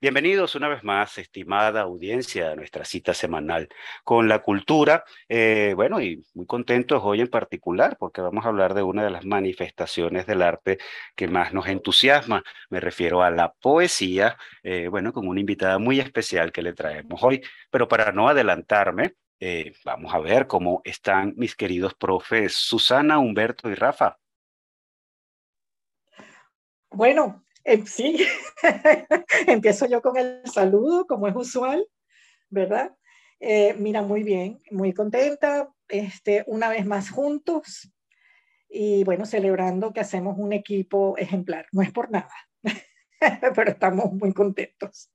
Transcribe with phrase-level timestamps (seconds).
[0.00, 3.68] Bienvenidos una vez más, estimada audiencia, a nuestra cita semanal
[4.04, 5.04] con la cultura.
[5.28, 9.10] Eh, bueno, y muy contentos hoy en particular porque vamos a hablar de una de
[9.10, 10.78] las manifestaciones del arte
[11.16, 12.42] que más nos entusiasma.
[12.70, 17.22] Me refiero a la poesía, eh, bueno, con una invitada muy especial que le traemos
[17.22, 17.42] hoy.
[17.70, 23.70] Pero para no adelantarme, eh, vamos a ver cómo están mis queridos profes Susana, Humberto
[23.70, 24.18] y Rafa.
[26.90, 28.16] Bueno, eh, sí,
[29.46, 31.86] empiezo yo con el saludo, como es usual,
[32.48, 32.96] ¿verdad?
[33.40, 37.92] Eh, mira, muy bien, muy contenta, este, una vez más juntos
[38.70, 41.66] y bueno, celebrando que hacemos un equipo ejemplar.
[41.72, 42.32] No es por nada,
[43.54, 45.10] pero estamos muy contentos.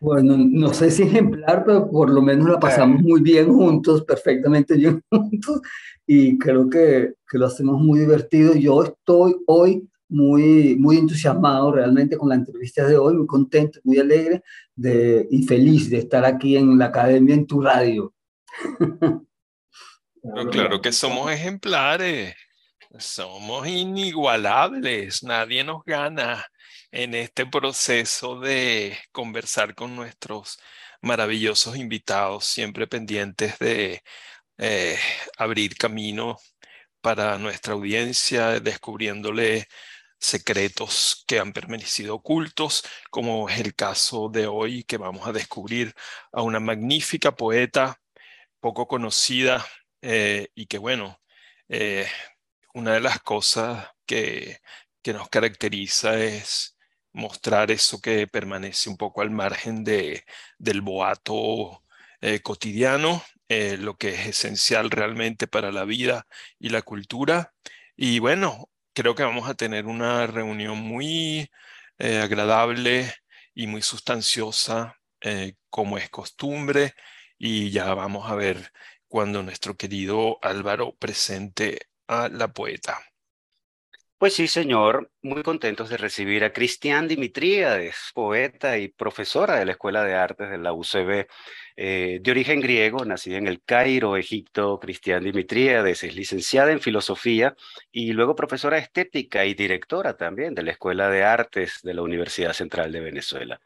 [0.00, 4.74] Bueno, no sé si ejemplar, pero por lo menos la pasamos muy bien juntos, perfectamente
[4.74, 5.60] bien juntos,
[6.04, 8.54] y creo que, que lo hacemos muy divertido.
[8.54, 13.98] Yo estoy hoy muy, muy entusiasmado realmente con la entrevista de hoy, muy contento, muy
[13.98, 14.42] alegre
[14.74, 18.14] de, y feliz de estar aquí en la academia en tu radio.
[20.50, 22.34] claro que somos ejemplares,
[22.98, 26.44] somos inigualables, nadie nos gana
[26.92, 30.58] en este proceso de conversar con nuestros
[31.02, 34.02] maravillosos invitados, siempre pendientes de
[34.58, 34.96] eh,
[35.36, 36.38] abrir camino
[37.00, 39.66] para nuestra audiencia, descubriéndole
[40.24, 45.94] secretos que han permanecido ocultos, como es el caso de hoy que vamos a descubrir
[46.32, 48.00] a una magnífica poeta
[48.60, 49.64] poco conocida
[50.02, 51.20] eh, y que bueno,
[51.68, 52.06] eh,
[52.74, 54.60] una de las cosas que,
[55.02, 56.76] que nos caracteriza es
[57.12, 60.24] mostrar eso que permanece un poco al margen de,
[60.58, 61.84] del boato
[62.20, 66.26] eh, cotidiano, lo que es esencial realmente para la vida
[66.58, 67.54] y la cultura.
[67.96, 71.50] Y bueno, creo que vamos a tener una reunión muy
[71.98, 73.12] eh, agradable
[73.54, 76.94] y muy sustanciosa, eh, como es costumbre,
[77.38, 78.72] y ya vamos a ver
[79.08, 83.00] cuando nuestro querido Álvaro presente a la poeta.
[84.24, 89.72] Pues sí, señor, muy contentos de recibir a Cristian Dimitríades, poeta y profesora de la
[89.72, 91.26] Escuela de Artes de la UCB,
[91.76, 94.80] eh, de origen griego, nacida en el Cairo, Egipto.
[94.80, 97.54] Cristian Dimitríades es licenciada en filosofía
[97.92, 102.54] y luego profesora estética y directora también de la Escuela de Artes de la Universidad
[102.54, 103.60] Central de Venezuela.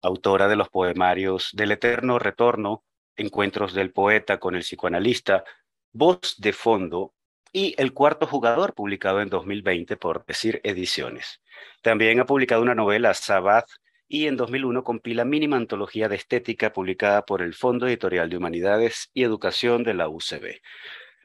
[0.00, 2.84] Autora de los poemarios Del Eterno Retorno,
[3.16, 5.44] Encuentros del Poeta con el Psicoanalista,
[5.92, 7.12] Voz de Fondo
[7.52, 11.40] y El Cuarto Jugador, publicado en 2020 por Decir Ediciones.
[11.82, 13.68] También ha publicado una novela, Sabbath,
[14.06, 19.10] y en 2001 compila Mínima Antología de Estética, publicada por el Fondo Editorial de Humanidades
[19.14, 20.60] y Educación de la UCB.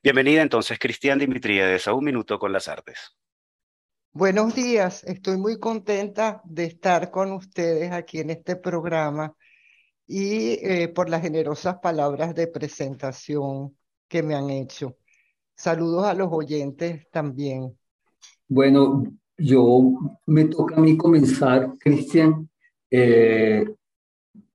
[0.04, 3.16] Bienvenida entonces, Cristian Dimitriades, a Un Minuto con las Artes.
[4.12, 9.36] Buenos días, estoy muy contenta de estar con ustedes aquí en este programa
[10.08, 13.76] y eh, por las generosas palabras de presentación
[14.08, 14.96] que me han hecho.
[15.56, 17.76] Saludos a los oyentes también.
[18.48, 19.04] Bueno,
[19.38, 22.50] yo me toca a mí comenzar, Cristian.
[22.92, 23.66] Eh,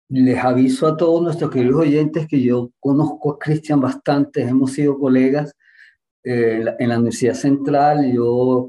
[0.08, 4.98] les aviso a todos nuestros queridos oyentes que yo conozco a Cristian bastante, hemos sido
[4.98, 5.54] colegas
[6.24, 8.68] eh, en la Universidad Central, yo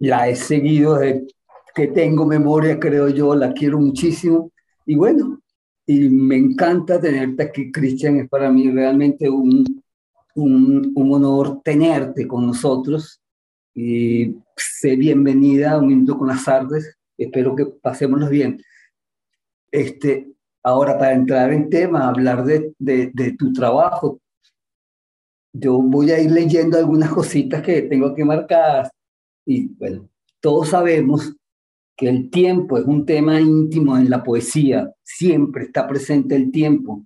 [0.00, 1.26] la he seguido desde
[1.74, 4.50] que tengo memoria, creo yo, la quiero muchísimo.
[4.84, 5.40] Y bueno,
[5.86, 9.64] y me encanta tenerte aquí, Cristian, es para mí realmente un,
[10.38, 13.20] un, honor tenerte con nosotros
[13.74, 16.96] y sé bienvenida Un Minuto con las Artes.
[17.16, 18.62] Espero que pasémonos bien.
[19.70, 20.32] Este,
[20.62, 24.20] ahora, para entrar en tema, hablar de, de, de tu trabajo,
[25.52, 28.90] yo voy a ir leyendo algunas cositas que tengo aquí marcadas.
[29.44, 30.08] Y bueno,
[30.40, 31.34] todos sabemos
[31.96, 37.04] que el tiempo es un tema íntimo en la poesía, siempre está presente el tiempo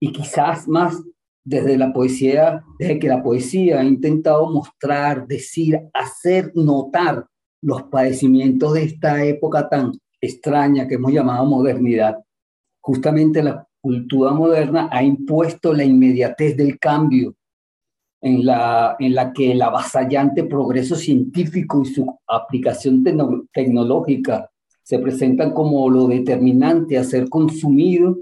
[0.00, 1.00] y quizás más
[1.44, 7.26] desde la poesía, desde que la poesía ha intentado mostrar, decir, hacer notar
[7.60, 12.18] los padecimientos de esta época tan extraña que hemos llamado modernidad.
[12.80, 17.34] Justamente la cultura moderna ha impuesto la inmediatez del cambio,
[18.20, 23.04] en la, en la que el avasallante progreso científico y su aplicación
[23.52, 24.48] tecnológica
[24.82, 28.18] se presentan como lo determinante a ser consumido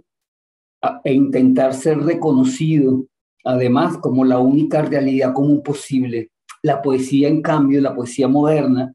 [1.04, 3.06] e intentar ser reconocido,
[3.44, 6.30] además como la única realidad común posible.
[6.62, 8.92] La poesía, en cambio, la poesía moderna,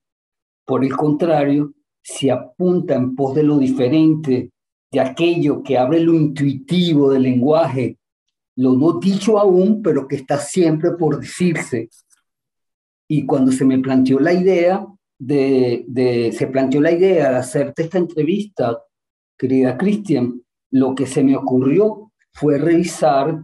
[0.66, 4.52] por el contrario, se apunta en pos de lo diferente,
[4.92, 7.98] de aquello que abre lo intuitivo del lenguaje,
[8.58, 11.90] lo no dicho aún, pero que está siempre por decirse.
[13.08, 14.86] Y cuando se me planteó la idea
[15.18, 18.80] de, de se planteó la idea de hacerte esta entrevista,
[19.38, 23.44] querida Cristian, lo que se me ocurrió fue revisar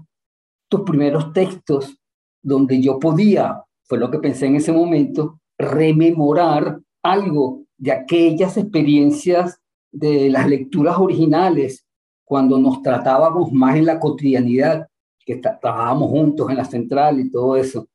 [0.72, 1.98] tus primeros textos
[2.42, 9.60] donde yo podía, fue lo que pensé en ese momento, rememorar algo de aquellas experiencias
[9.92, 11.86] de las lecturas originales,
[12.24, 14.88] cuando nos tratábamos más en la cotidianidad,
[15.26, 17.88] que trabajábamos juntos en la central y todo eso.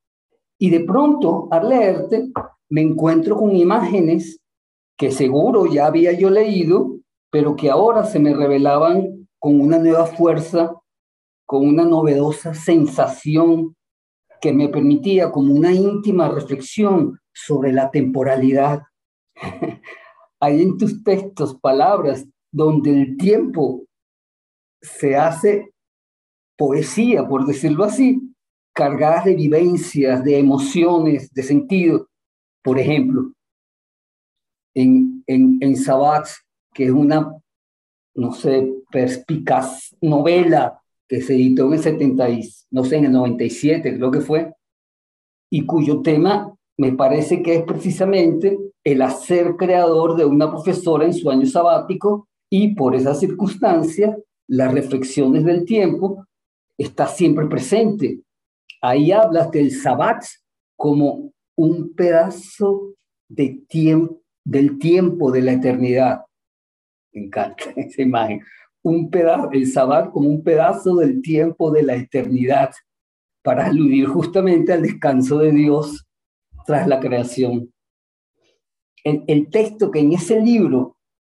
[0.59, 2.29] Y de pronto, al leerte,
[2.69, 4.39] me encuentro con imágenes
[4.99, 6.99] que seguro ya había yo leído,
[7.31, 10.75] pero que ahora se me revelaban con una nueva fuerza,
[11.47, 13.77] con una novedosa sensación
[14.41, 18.83] que me permitía como una íntima reflexión sobre la temporalidad.
[20.41, 23.85] Hay en tus textos palabras donde el tiempo
[24.83, 25.73] se hace
[26.57, 28.21] poesía, por decirlo así,
[28.75, 32.09] cargadas de vivencias, de emociones, de sentido.
[32.63, 33.33] Por ejemplo,
[34.75, 36.27] en, en, en Sabat,
[36.75, 37.33] que es una,
[38.15, 42.29] no sé, perspicaz novela que se editó en el 70,
[42.71, 44.53] no sé, en el 97, creo que fue,
[45.51, 51.15] y cuyo tema me parece que es precisamente el hacer creador de una profesora en
[51.15, 54.17] su año sabático y por esa circunstancia
[54.49, 56.25] las reflexiones del tiempo
[56.79, 58.21] está siempre presente.
[58.83, 60.23] Ahí hablas del sabbat
[60.77, 62.95] como un pedazo
[63.29, 66.21] de tiempo, del tiempo de la eternidad.
[67.13, 68.43] Me encanta esa imagen.
[68.87, 72.71] Un pedazo, el sabbat como un pedazo del tiempo de la eternidad,
[73.43, 76.07] para aludir justamente al descanso de Dios
[76.67, 77.73] tras la creación.
[79.03, 80.97] El, el texto que en ese libro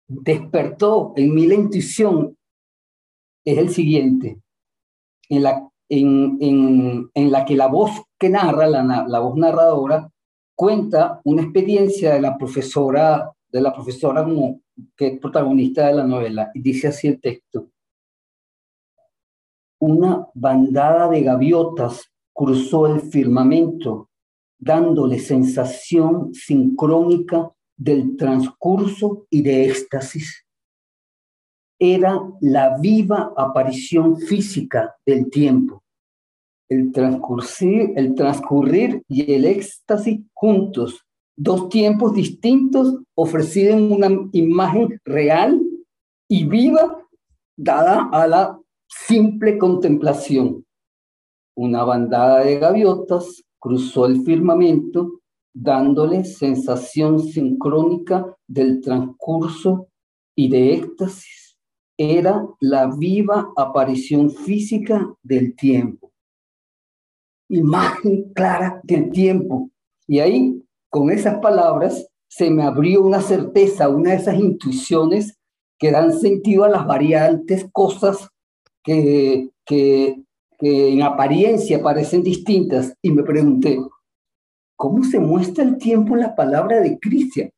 [0.08, 2.38] despertó en mí la intuición
[3.46, 4.42] es el siguiente
[5.30, 10.10] en la, en, en, en la que la voz que narra, la, la voz narradora,
[10.54, 14.62] cuenta una experiencia de la profesora, de la profesora como,
[14.96, 17.70] que es protagonista de la novela, y dice así el texto.
[19.80, 24.10] Una bandada de gaviotas cruzó el firmamento,
[24.60, 30.48] dándole sensación sincrónica del transcurso y de éxtasis
[31.80, 35.84] era la viva aparición física del tiempo.
[36.70, 41.06] El transcurrir, el transcurrir y el éxtasis juntos,
[41.38, 45.62] dos tiempos distintos ofrecidos en una imagen real
[46.28, 46.98] y viva
[47.56, 50.66] dada a la simple contemplación.
[51.56, 55.21] Una bandada de gaviotas cruzó el firmamento
[55.54, 59.88] dándole sensación sincrónica del transcurso
[60.35, 61.47] y de éxtasis
[61.97, 66.12] era la viva aparición física del tiempo.
[67.50, 69.71] Imagen clara del tiempo.
[70.06, 75.38] Y ahí, con esas palabras, se me abrió una certeza, una de esas intuiciones
[75.80, 78.30] que dan sentido a las variantes cosas
[78.84, 80.24] que, que,
[80.58, 82.94] que en apariencia parecen distintas.
[83.02, 83.80] Y me pregunté,
[84.76, 87.52] ¿cómo se muestra el tiempo en la palabra de Cristian?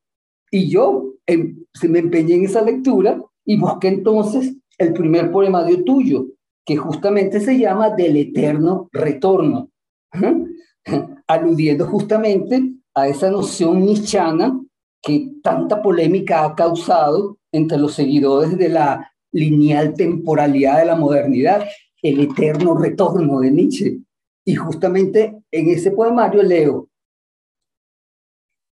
[0.52, 5.64] Y yo em, se me empeñé en esa lectura y busqué entonces el primer poema
[5.64, 6.28] de tuyo,
[6.66, 9.70] que justamente se llama Del eterno retorno,
[11.28, 14.60] aludiendo justamente a esa noción nichana
[15.02, 21.68] que tanta polémica ha causado entre los seguidores de la lineal temporalidad de la modernidad,
[22.02, 24.00] el eterno retorno de Nietzsche.
[24.46, 26.90] Y justamente en ese poemario leo,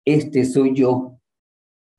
[0.06, 1.20] este soy yo,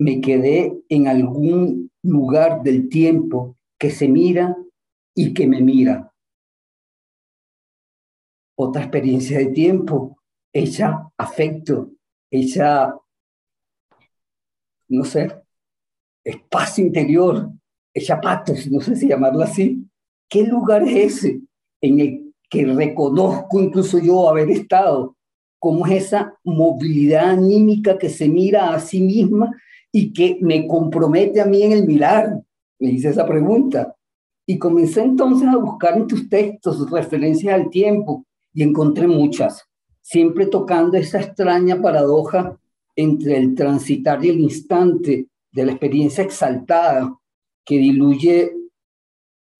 [0.00, 4.56] me quedé en algún lugar del tiempo que se mira
[5.14, 6.12] y que me mira.
[8.56, 10.18] Otra experiencia de tiempo,
[10.52, 11.92] hecha afecto,
[12.30, 12.94] hecha,
[14.88, 15.32] no sé,
[16.24, 17.50] espacio interior,
[17.94, 19.84] hecha patos, no sé si llamarlo así.
[20.28, 21.40] ¿Qué lugar es ese
[21.80, 25.16] en el que reconozco incluso yo haber estado,
[25.58, 29.50] como es esa movilidad anímica que se mira a sí misma
[29.90, 32.40] y que me compromete a mí en el mirar?
[32.78, 33.94] Me hice esa pregunta.
[34.46, 39.67] Y comencé entonces a buscar en tus textos referencias al tiempo y encontré muchas,
[40.10, 42.58] siempre tocando esa extraña paradoja
[42.96, 47.14] entre el transitar y el instante de la experiencia exaltada
[47.62, 48.56] que diluye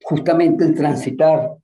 [0.03, 1.55] justamente el transitar,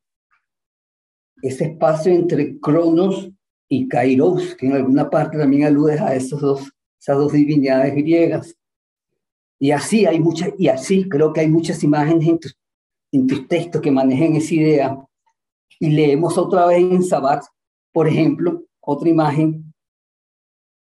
[1.40, 3.30] ese espacio entre Cronos
[3.70, 8.54] y Kairos, que en alguna parte también alude a esos dos, esas dos divinidades griegas.
[9.58, 12.58] Y así hay muchas, y así creo que hay muchas imágenes en tus,
[13.12, 14.98] en tus textos que manejen esa idea.
[15.80, 17.44] Y leemos otra vez en Sabbat,
[17.90, 19.72] por ejemplo, otra imagen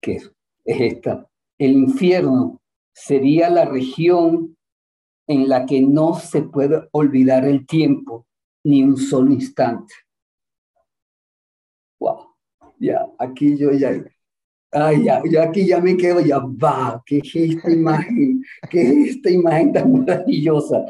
[0.00, 0.30] que es
[0.64, 1.28] esta.
[1.58, 2.60] El infierno
[2.92, 4.56] sería la región
[5.26, 8.26] en la que no se puede olvidar el tiempo
[8.64, 9.94] ni un solo instante.
[11.98, 12.34] Wow,
[12.78, 14.04] ya, aquí yo ya,
[14.72, 18.42] ay, ya, yo aquí ya me quedo, ya va, ¿qué es esta imagen?
[18.70, 20.84] ¿Qué es esta imagen tan maravillosa?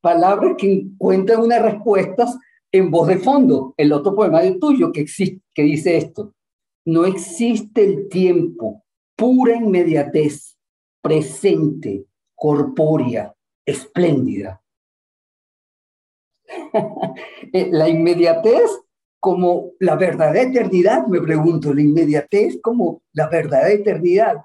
[0.00, 2.36] Palabras que encuentran unas respuestas
[2.72, 3.74] en voz de fondo.
[3.76, 6.34] El otro poema de tuyo que, existe, que dice esto,
[6.84, 8.84] no existe el tiempo,
[9.16, 10.56] pura inmediatez,
[11.00, 13.34] presente, corpórea,
[13.66, 14.60] espléndida.
[17.52, 18.68] Eh, la inmediatez
[19.20, 24.44] como la verdadera eternidad, me pregunto, la inmediatez como la verdadera eternidad.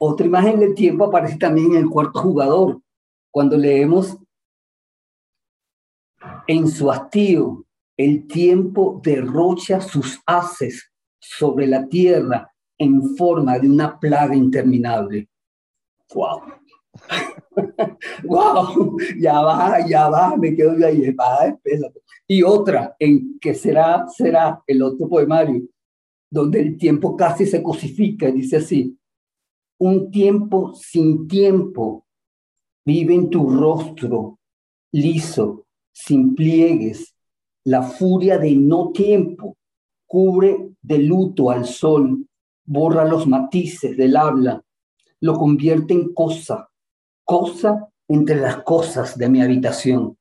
[0.00, 2.80] Otra imagen del tiempo aparece también en el cuarto jugador,
[3.30, 4.18] cuando leemos
[6.48, 7.64] en su hastío,
[7.96, 15.28] el tiempo derrocha sus haces sobre la tierra en forma de una plaga interminable.
[16.14, 16.42] ¡Wow!
[18.24, 18.96] ¡Wow!
[19.18, 21.56] Ya va, ya va, me quedo ahí, va,
[22.26, 25.62] Y otra, en que será, será el otro poemario,
[26.30, 28.98] donde el tiempo casi se cosifica, dice así,
[29.78, 32.06] un tiempo sin tiempo
[32.84, 34.38] vive en tu rostro,
[34.92, 37.14] liso, sin pliegues,
[37.64, 39.56] la furia de no tiempo
[40.06, 42.26] cubre de luto al sol
[42.66, 44.62] borra los matices del habla,
[45.20, 46.68] lo convierte en cosa,
[47.24, 50.18] cosa entre las cosas de mi habitación.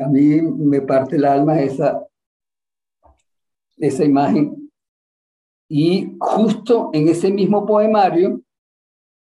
[0.00, 2.06] A mí me parte el alma esa,
[3.78, 4.70] esa imagen.
[5.70, 8.42] Y justo en ese mismo poemario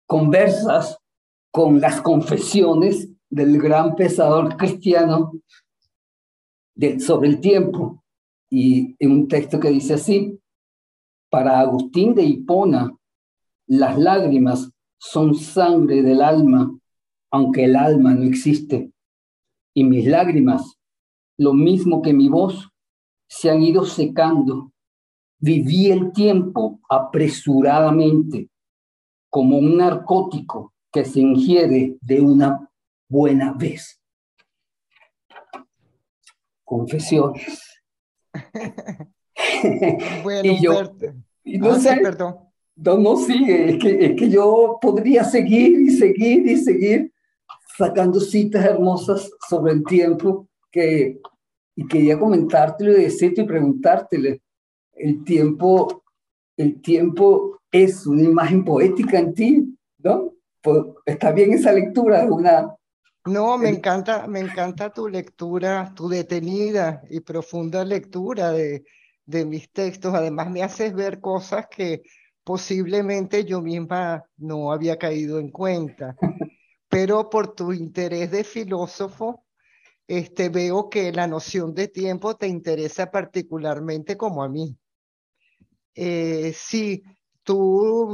[0.06, 0.98] conversas
[1.52, 5.34] con las confesiones del gran pensador cristiano
[7.00, 8.01] sobre el tiempo.
[8.54, 10.38] Y en un texto que dice así,
[11.30, 12.94] para Agustín de Hipona,
[13.66, 16.78] las lágrimas son sangre del alma,
[17.32, 18.92] aunque el alma no existe.
[19.74, 20.78] Y mis lágrimas,
[21.38, 22.70] lo mismo que mi voz,
[23.30, 24.74] se han ido secando.
[25.40, 28.50] Viví el tiempo apresuradamente,
[29.30, 32.70] como un narcótico que se ingiere de una
[33.08, 34.02] buena vez.
[36.66, 37.71] Confesiones.
[40.24, 40.84] bueno, y yo,
[41.46, 42.36] no ah, sé, perdón.
[42.76, 47.12] No, no sigue, es que, es que yo podría seguir y seguir y seguir
[47.78, 51.20] sacando citas hermosas sobre el tiempo que,
[51.76, 54.42] y quería comentártelo y decirte y preguntártele,
[54.94, 56.04] el tiempo,
[56.58, 60.34] el tiempo es una imagen poética en ti, ¿no?
[60.62, 62.76] Pues, está bien esa lectura, una...
[63.26, 68.84] No, me encanta, me encanta tu lectura, tu detenida y profunda lectura de,
[69.26, 70.14] de mis textos.
[70.16, 72.02] Además, me haces ver cosas que
[72.44, 76.16] posiblemente yo misma no había caído en cuenta.
[76.90, 79.46] Pero por tu interés de filósofo,
[80.08, 84.78] este, veo que la noción de tiempo te interesa particularmente como a mí.
[85.94, 87.04] Eh, sí,
[87.44, 88.08] tú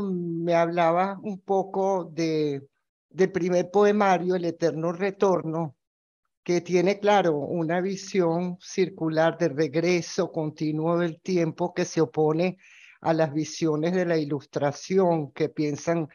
[0.43, 2.67] me hablabas un poco de,
[3.17, 5.75] del primer poemario, El Eterno Retorno,
[6.43, 12.57] que tiene, claro, una visión circular de regreso continuo del tiempo que se opone
[13.01, 16.07] a las visiones de la ilustración que piensan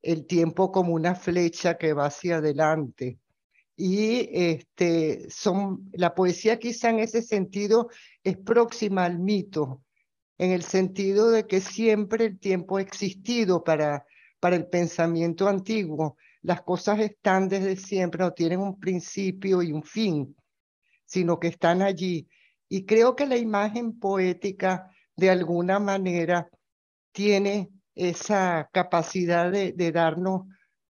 [0.00, 3.18] el tiempo como una flecha que va hacia adelante.
[3.76, 7.88] Y este, son, la poesía quizá en ese sentido
[8.22, 9.82] es próxima al mito,
[10.38, 14.06] en el sentido de que siempre el tiempo ha existido para,
[14.38, 19.82] para el pensamiento antiguo las cosas están desde siempre, no tienen un principio y un
[19.82, 20.36] fin,
[21.06, 22.28] sino que están allí.
[22.68, 26.50] Y creo que la imagen poética, de alguna manera,
[27.12, 30.42] tiene esa capacidad de, darnos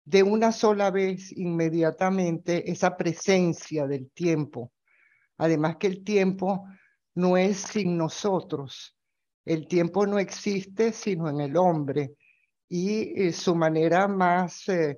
[0.03, 4.73] de una sola vez inmediatamente esa presencia del tiempo.
[5.37, 6.65] Además que el tiempo
[7.15, 8.97] no es sin nosotros.
[9.45, 12.15] El tiempo no existe sino en el hombre
[12.67, 14.97] y eh, su manera más, eh,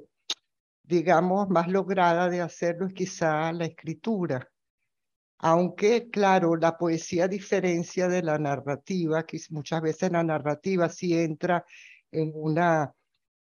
[0.90, 4.50] digamos, más lograda de hacerlo es quizá la escritura.
[5.38, 11.64] Aunque, claro, la poesía diferencia de la narrativa, que muchas veces la narrativa sí entra
[12.12, 12.92] en una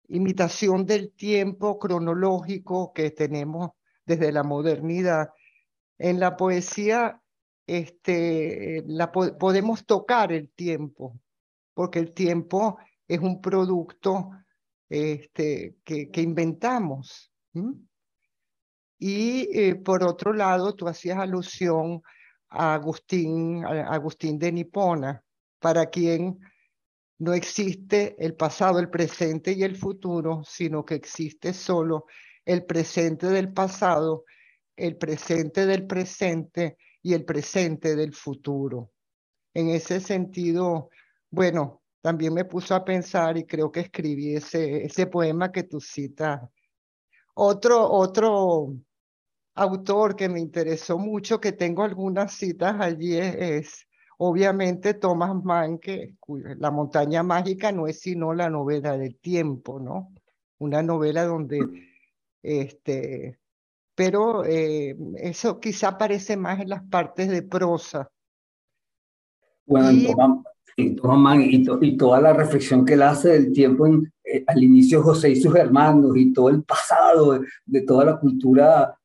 [0.07, 3.71] imitación del tiempo cronológico que tenemos
[4.05, 5.29] desde la modernidad.
[5.97, 7.21] En la poesía
[7.67, 11.19] este, la, podemos tocar el tiempo,
[11.73, 12.77] porque el tiempo
[13.09, 14.31] es un producto
[14.89, 17.31] este, que, inventamos.
[18.97, 22.01] Y eh, por otro lado, tú hacías alusión
[22.49, 25.23] a Agustín, a Agustín de Nipona,
[25.59, 26.39] para quien
[27.17, 32.05] no existe el pasado, el presente y el futuro, sino que existe solo
[32.43, 34.25] el presente del pasado,
[34.75, 38.91] el presente del presente y el presente del futuro.
[39.53, 40.89] En ese sentido,
[41.29, 45.81] bueno, también me puso a pensar y creo que escribí ese, ese poema que tú
[45.81, 46.39] citas.
[47.33, 48.75] Otro, otro
[49.55, 53.87] autor que me interesó mucho, que tengo algunas citas allí, es
[54.19, 56.13] Obviamente Thomas Mann, que
[56.59, 60.13] La montaña mágica no es sino la novela del tiempo, ¿no?
[60.59, 61.59] Una novela donde,
[62.43, 63.39] este,
[63.95, 68.11] pero eh, eso quizá aparece más en las partes de prosa.
[69.65, 74.43] Bueno, y, Thomas, Mann y, toda la reflexión que él hace del tiempo en, eh,
[74.47, 78.97] al inicio José y sus hermanos y todo el pasado de, toda la cultura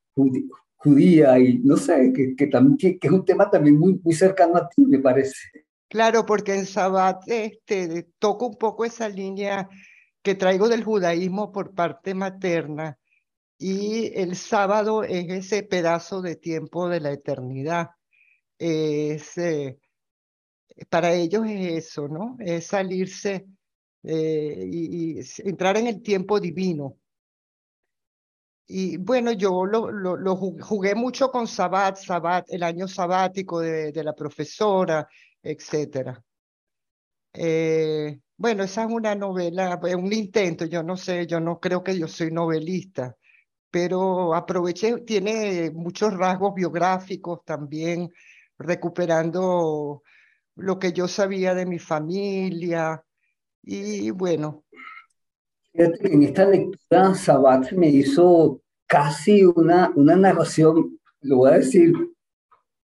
[0.77, 4.57] judía y no sé, que, que, también, que, es un tema también muy, muy cercano
[4.57, 5.37] a ti, me parece.
[5.89, 9.69] Claro, porque en Sabbat este, toco un poco esa línea
[10.23, 12.99] que traigo del judaísmo por parte materna
[13.59, 17.91] y el sábado es ese pedazo de tiempo de la eternidad.
[18.59, 19.80] Es, eh,
[20.89, 22.37] para ellos es eso, ¿no?
[22.41, 23.47] Es salirse
[24.03, 26.97] eh, y, entrar en el tiempo divino.
[28.67, 35.09] Y bueno, yo lo, jugué mucho con Sabat, Sabat, el año sabático de, la profesora,
[35.43, 36.17] etc.
[37.33, 41.99] Eh, bueno, esa es una novela, un intento, yo no sé, yo no creo que
[41.99, 43.17] yo soy novelista,
[43.71, 48.11] pero aproveché, tiene muchos rasgos biográficos también,
[48.59, 50.03] recuperando
[50.61, 53.05] lo que yo sabía de mi familia,
[53.63, 54.65] y bueno,
[55.73, 61.93] en esta lectura, Sabat me hizo casi una, una narración, lo voy a decir,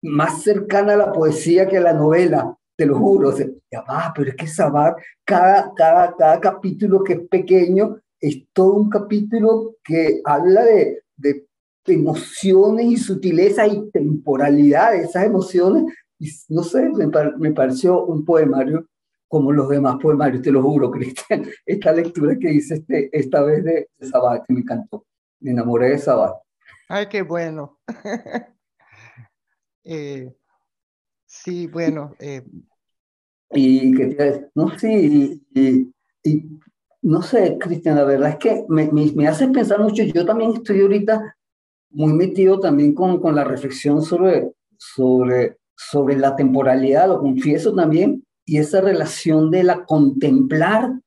[0.03, 3.35] más cercana a la poesía que a la novela, te lo juro.
[3.37, 8.75] ya va, pero es que Sabat, cada, cada, cada capítulo que es pequeño, es todo
[8.75, 11.47] un capítulo que habla de, de
[11.87, 15.85] emociones y sutileza y temporalidad de esas emociones.
[16.19, 17.07] Y no sé, me,
[17.39, 18.87] me pareció un poemario
[19.29, 21.47] como los demás poemarios, te lo juro, Cristian.
[21.65, 25.05] Esta lectura que hice este, esta vez de, Sabat, que me encantó.
[25.41, 26.35] Me enamoré de Sabat.
[26.89, 27.79] Ay, qué bueno.
[29.85, 30.35] eh,
[31.27, 32.15] sí, bueno.
[32.19, 32.43] Eh.
[33.51, 35.93] Y que no, sí, y,
[36.25, 36.61] y,
[37.03, 40.03] no sé, Cristian, la verdad es que me, me, me, hace pensar mucho.
[40.03, 41.37] Yo también estoy ahorita
[41.91, 48.25] muy metido también con, con la reflexión sobre, sobre, sobre la temporalidad, lo confieso también,
[48.45, 51.01] y esa relación de la contemplar,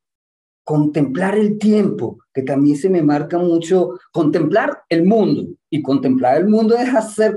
[0.64, 5.48] contemplar el tiempo, que también se me marca mucho, contemplar el mundo.
[5.70, 7.36] Y contemplar el mundo es hacer,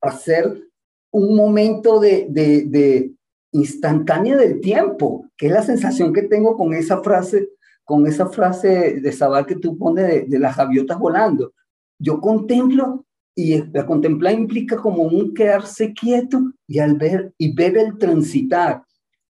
[0.00, 0.68] hacer
[1.10, 3.12] un momento de, de, de
[3.52, 7.48] instantánea del tiempo, que es la sensación que tengo con esa frase,
[7.84, 11.52] con esa frase de Sabal que tú pones de, de las gaviotas volando.
[11.98, 13.06] Yo contemplo
[13.40, 18.82] y la contemplar implica como un quedarse quieto y al ver y ver el transitar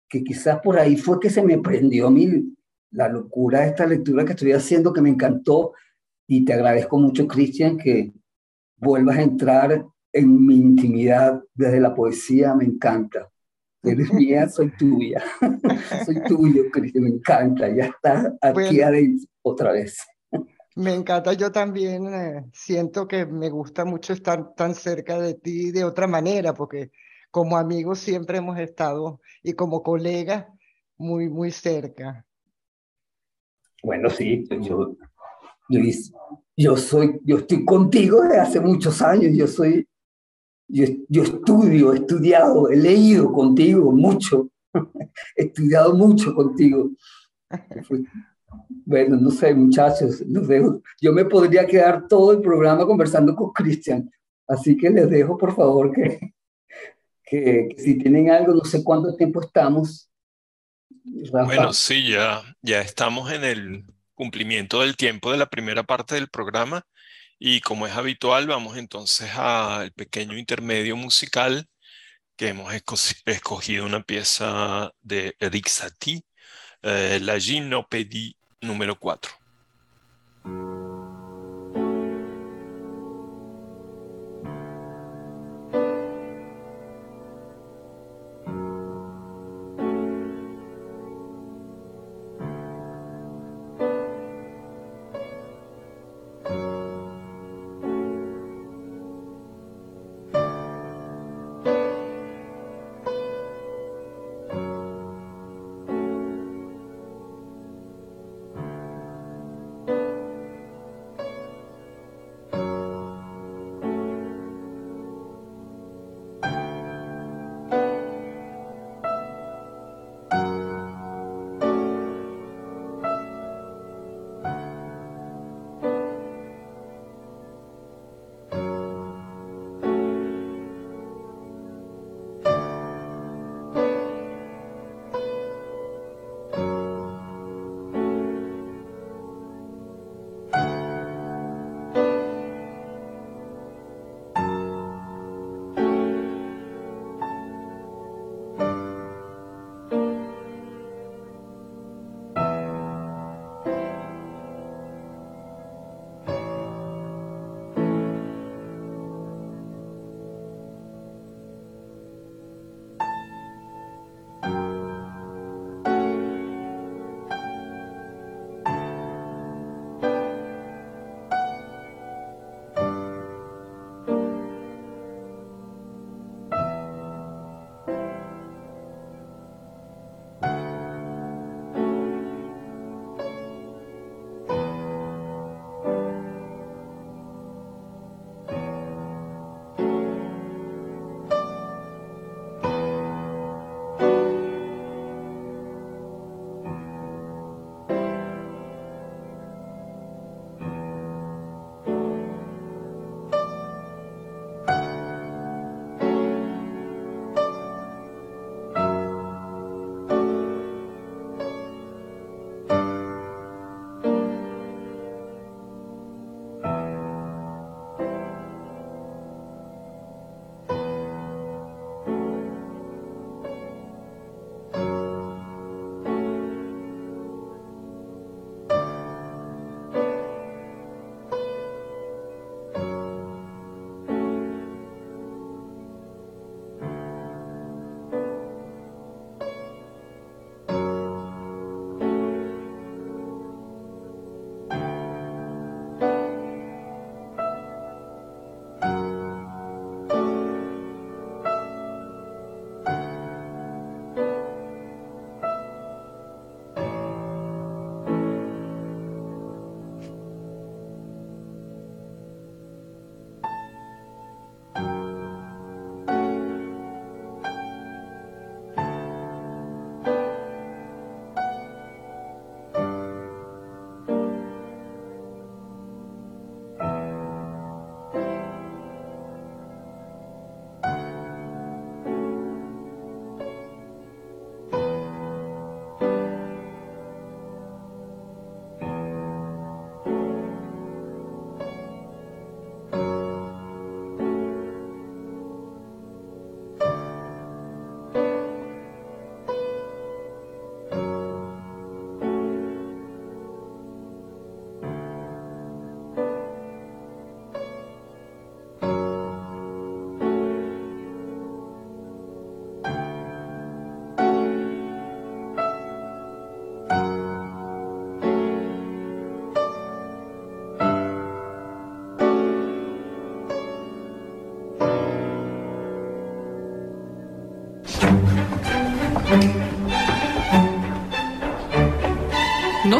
[0.09, 2.55] que quizás por ahí fue que se me prendió a mí
[2.93, 5.73] la locura de esta lectura que estoy haciendo, que me encantó,
[6.29, 8.13] y te agradezco mucho, Cristian, que
[8.77, 13.29] vuelvas a entrar en mi intimidad desde la poesía, me encanta.
[13.83, 15.21] Eres mía, soy tuya.
[16.07, 17.69] soy tuyo, Cristian, me encanta.
[17.75, 19.99] Ya estás aquí adentro otra vez.
[20.77, 25.71] Me encanta, yo también eh, siento que me gusta mucho estar tan cerca de ti
[25.71, 26.91] de otra manera, porque
[27.31, 30.47] como amigos siempre hemos estado y como colegas
[30.99, 32.27] muy, muy cerca.
[33.83, 34.99] Bueno, sí, yo,
[35.71, 35.81] yo,
[36.55, 39.89] yo, soy, yo estoy contigo desde hace muchos años, yo soy,
[40.69, 44.51] yo, yo estudio, he estudiado, he leído contigo mucho,
[45.37, 46.91] he estudiado mucho contigo.
[48.69, 50.81] Bueno, no sé, muchachos, los.
[51.01, 54.11] Yo me podría quedar todo el programa conversando con Cristian,
[54.47, 56.35] así que les dejo, por favor, que,
[57.25, 60.09] que, si tienen algo, no sé cuánto tiempo estamos.
[61.05, 66.29] Bueno, sí, ya, ya estamos en el cumplimiento del tiempo de la primera parte del
[66.29, 66.85] programa
[67.39, 71.69] y como es habitual, vamos entonces al pequeño intermedio musical
[72.37, 72.73] que hemos
[73.27, 76.23] escogido una pieza de Eric Satie,
[76.83, 79.33] eh, la Gynopédie número 4.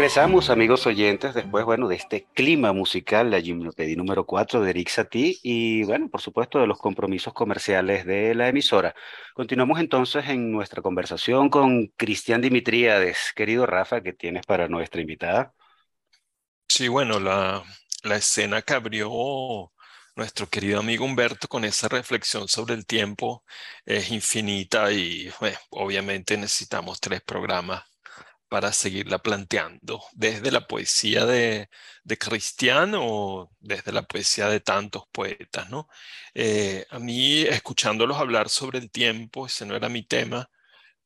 [0.00, 4.88] Regresamos, amigos oyentes, después, bueno, de este clima musical, la gimnopedia número 4 de Eric
[4.88, 8.94] Satie y, bueno, por supuesto, de los compromisos comerciales de la emisora.
[9.34, 13.34] Continuamos entonces en nuestra conversación con Cristian Dimitriades.
[13.36, 15.52] Querido Rafa, ¿qué tienes para nuestra invitada?
[16.66, 17.62] Sí, bueno, la,
[18.02, 19.70] la escena que abrió
[20.16, 23.44] nuestro querido amigo Humberto con esa reflexión sobre el tiempo
[23.84, 25.30] es infinita y
[25.68, 27.89] obviamente necesitamos tres programas
[28.50, 31.70] para seguirla planteando, desde la poesía de,
[32.04, 32.18] de
[32.98, 35.88] o desde la poesía de tantos poetas, ¿no?
[36.34, 40.50] Eh, a mí, escuchándolos hablar sobre el tiempo, ese no era mi tema,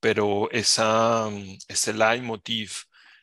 [0.00, 2.72] pero esa, mm, ese leitmotiv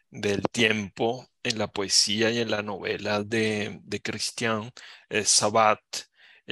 [0.09, 4.71] del tiempo en la poesía y en la novela de, de Cristian,
[5.09, 5.79] eh, Sabat,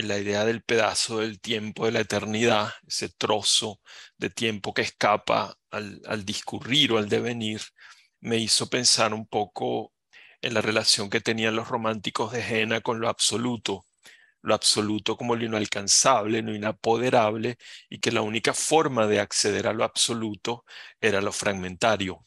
[0.08, 3.82] la idea del pedazo del tiempo de la eternidad, ese trozo
[4.18, 7.62] de tiempo que escapa al, discurrir o al devenir,
[8.22, 9.94] me hizo pensar un poco
[10.42, 13.86] en la relación que tenían los románticos de Jena con lo absoluto,
[14.42, 17.58] lo absoluto como lo inalcanzable, lo inapoderable,
[17.90, 20.66] y que la única forma de acceder a lo absoluto
[21.02, 22.26] era lo fragmentario,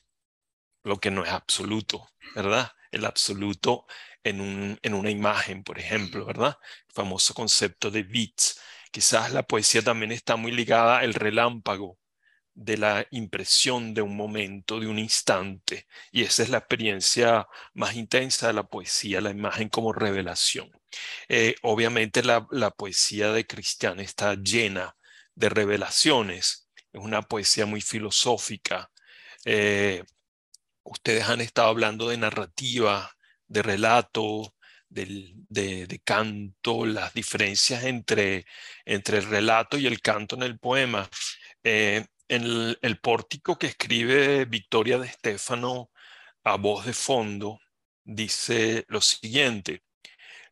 [0.85, 2.71] lo que no es absoluto, ¿verdad?
[2.91, 3.87] El absoluto
[4.25, 6.57] en, un, en una imagen, por ejemplo, ¿verdad?
[6.89, 8.61] El famoso concepto de bits.
[8.91, 11.99] Quizás la poesía también está muy ligada al relámpago
[12.55, 17.95] de la impresión de un momento, de un instante, y esa es la experiencia más
[17.97, 20.71] intensa de la poesía, la imagen como revelación.
[21.29, 24.97] Eh, obviamente la, poesía de Cristian está llena
[25.35, 28.91] de revelaciones, es una poesía muy filosófica.
[29.45, 30.05] Eh,
[30.83, 33.17] ustedes han estado hablando de narrativa,
[33.53, 34.55] de relato,
[34.89, 38.47] de, canto, las diferencias entre,
[38.85, 41.09] entre el relato y el canto en el poema.
[41.65, 45.91] Eh, en el, pórtico que escribe Victoria de Estéfano
[46.45, 47.61] a voz de fondo,
[48.05, 49.83] dice lo siguiente,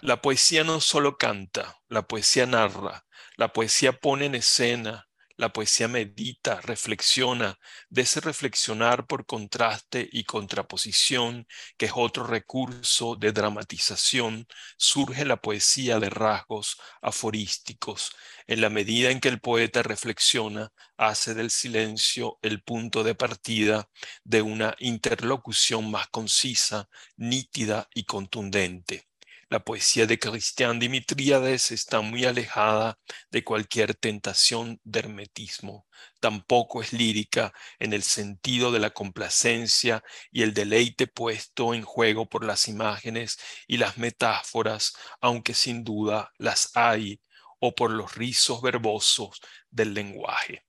[0.00, 5.08] la poesía no solo canta, la poesía narra, la poesía pone en escena,
[5.40, 11.46] la poesía medita, reflexiona, de ese reflexionar por contraste y contraposición,
[11.78, 18.12] que es otro recurso de dramatización, surge la poesía de rasgos aforísticos.
[18.46, 23.88] En la medida en que el poeta reflexiona, hace del silencio el punto de partida
[24.24, 29.09] de una interlocución más concisa, nítida y contundente.
[29.50, 33.00] La poesía de Cristian Dimitriades está muy alejada
[33.32, 35.88] de cualquier tentación de hermetismo.
[36.20, 42.28] Tampoco es lírica en el sentido de la complacencia y el deleite puesto en juego
[42.28, 47.20] por las imágenes y las metáforas, aunque sin duda las hay,
[47.58, 50.64] o por los rizos verbosos del lenguaje.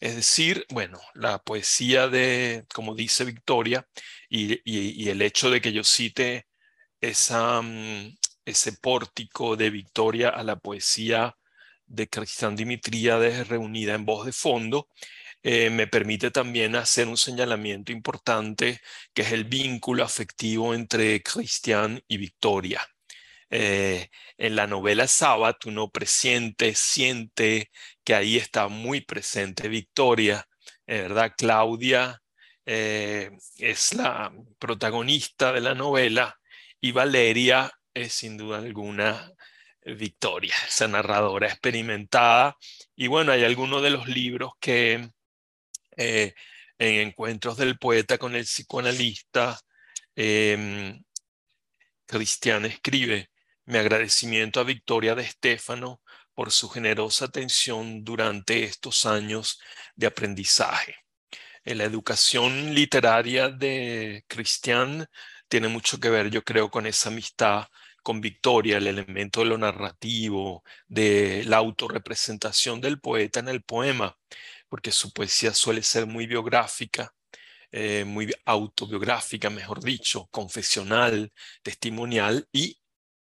[0.00, 3.86] Es decir, bueno, la poesía de, como dice Victoria,
[4.30, 6.47] y, y el hecho de que yo cite
[7.00, 11.36] esa, mm, ese pórtico de victoria a la poesía
[11.86, 14.88] de Cristian Dimitriades reunida en voz de fondo,
[15.42, 18.80] eh, me permite también hacer un señalamiento importante
[19.14, 22.86] que es el vínculo afectivo entre Cristian y Victoria.
[23.50, 27.70] Eh, en la novela Sabbath uno presiente, siente
[28.04, 30.46] que ahí está muy presente Victoria,
[30.86, 31.32] eh, ¿verdad?
[31.36, 32.20] Claudia
[32.66, 36.37] es la protagonista de la novela
[36.80, 39.32] y Valeria es sin duda alguna
[39.84, 42.56] Victoria, esa narradora experimentada.
[42.96, 45.10] Y bueno, hay algunos de los libros que
[45.96, 46.34] eh,
[46.78, 49.58] en Encuentros del Poeta con el Psicoanalista,
[50.16, 51.00] eh,
[52.64, 53.30] escribe,
[53.66, 56.00] mi agradecimiento a Victoria de Estéfano
[56.32, 59.60] por su generosa atención durante estos años
[59.94, 60.96] de aprendizaje.
[61.64, 65.06] En la educación literaria de Cristian
[65.48, 67.66] tiene mucho que ver, yo creo, con esa amistad
[68.02, 74.16] con Victoria, el elemento de lo narrativo, de la autorrepresentación del poeta en el poema,
[74.68, 77.14] porque su poesía suele ser muy biográfica,
[77.70, 81.32] eh, muy autobiográfica, mejor dicho, confesional,
[81.62, 82.80] testimonial y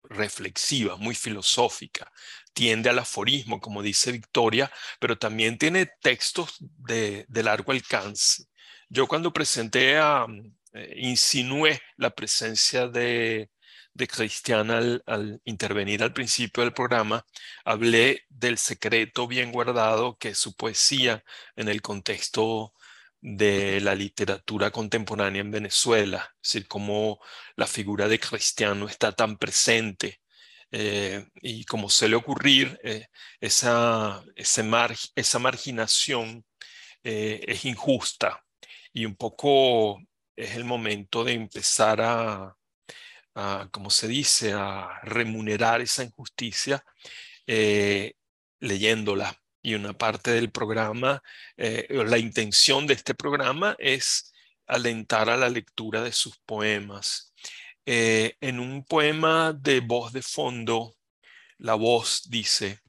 [0.05, 2.11] reflexiva, muy filosófica.
[2.53, 8.45] Tiende al aforismo, como dice Victoria, pero también tiene textos de, de largo alcance.
[8.89, 10.27] Yo cuando presenté a,
[10.73, 13.51] eh, insinué la presencia de,
[13.95, 17.25] de al, intervenir al principio del programa,
[17.65, 21.25] hablé del secreto bien guardado que es su poesía
[21.57, 22.75] en el contexto
[23.21, 27.21] de la literatura contemporánea en Venezuela, es decir, cómo
[27.57, 30.21] la figura de Cristiano está tan presente
[30.71, 33.07] eh, y como suele ocurrir, eh,
[33.41, 36.45] esa, esa marginación
[37.03, 38.45] es injusta
[38.93, 40.01] y un poco
[40.39, 42.57] es el momento de empezar a,
[43.71, 46.85] como se dice, a remunerar esa injusticia
[47.47, 48.15] eh,
[48.61, 49.37] leyéndola.
[49.63, 51.23] Y una parte del programa,
[51.57, 54.33] eh, la intención de este programa es
[54.67, 57.35] alentar a la lectura de sus poemas.
[57.85, 60.95] Eh, en un poema de voz de fondo,
[61.59, 62.81] la voz dice,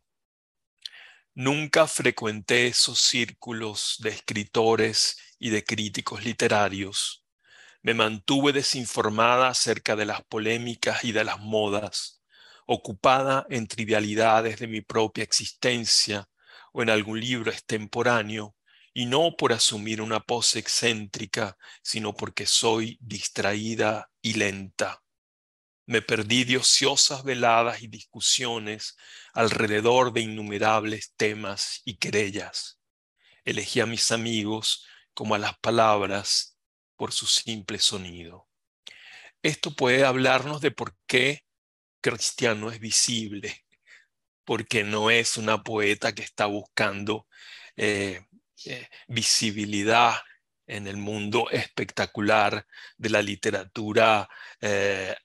[1.34, 7.24] Nunca frecuenté esos círculos de escritores y de críticos literarios.
[7.82, 12.22] Me mantuve desinformada acerca de las polémicas y de las modas,
[12.65, 16.30] ocupada en trivialidades de mi propia existencia
[16.74, 18.56] o en algún libro extemporáneo,
[18.94, 25.02] y no por asumir una pose excéntrica, sino porque soy distraída y lenta.
[25.86, 28.98] Me perdí de ociosas veladas y discusiones
[29.34, 32.80] alrededor de innumerables temas y querellas.
[33.46, 36.49] Elegí a mis amigos como a las palabras
[37.00, 38.50] por su simple sonido.
[39.42, 41.46] Esto puede hablarnos de por qué
[42.02, 43.66] Cristiano es visible,
[44.44, 47.26] porque no es una poeta que está buscando
[47.78, 48.26] eh,
[48.66, 50.14] eh, visibilidad
[50.68, 54.28] en el mundo espectacular de la literatura
[54.60, 55.16] eh,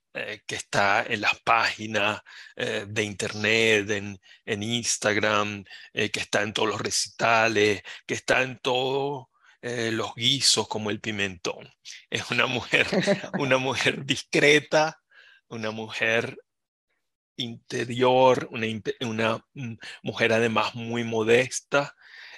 [0.46, 2.22] que está en las páginas
[2.54, 8.60] de internet, en, Instagram, que está en todos los recitales, que está en
[9.64, 11.68] todos los guisos como el pimentón.
[12.10, 12.86] Es una mujer,
[13.38, 15.00] una mujer discreta,
[15.48, 16.36] una mujer
[17.36, 18.66] interior, una,
[19.00, 21.94] una mm, mujer además muy modesta,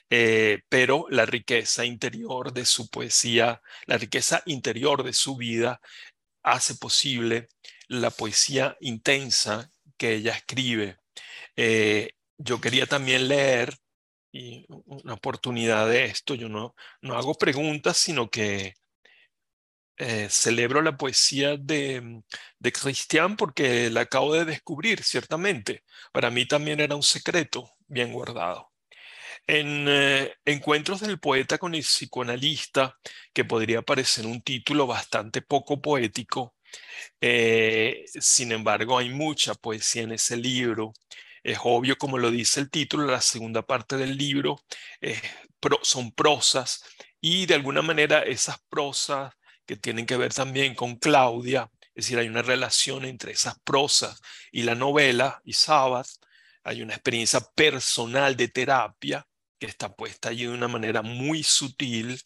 [0.09, 5.81] pero la riqueza interior de su poesía, la riqueza interior de su vida
[6.43, 7.49] hace posible
[7.89, 10.99] la poesía intensa que ella escribe.
[11.57, 13.77] Eh, yo quería también leer,
[14.37, 18.75] y una oportunidad de esto, yo no, no hago preguntas, sino que
[19.99, 22.23] eh, celebro la poesía de,
[22.59, 25.85] de Cristian porque la acabo de descubrir, ciertamente.
[26.13, 28.73] Para mí también era un secreto bien guardado.
[29.47, 32.99] En eh, Encuentros del poeta con el psicoanalista,
[33.33, 36.55] que podría parecer un título bastante poco poético,
[37.21, 40.93] eh, sin embargo hay mucha poesía en ese libro.
[41.47, 44.61] Es obvio, como lo dice el título, la segunda parte del libro
[45.83, 46.83] son prosas
[47.21, 49.33] y de alguna manera esas prosas
[49.65, 54.21] que tienen que ver también con Claudia, es decir, hay una relación entre esas prosas
[54.51, 56.09] y la novela y Sabat,
[56.65, 59.25] hay una experiencia personal de terapia
[59.61, 62.21] que está puesta allí de una manera muy sutil.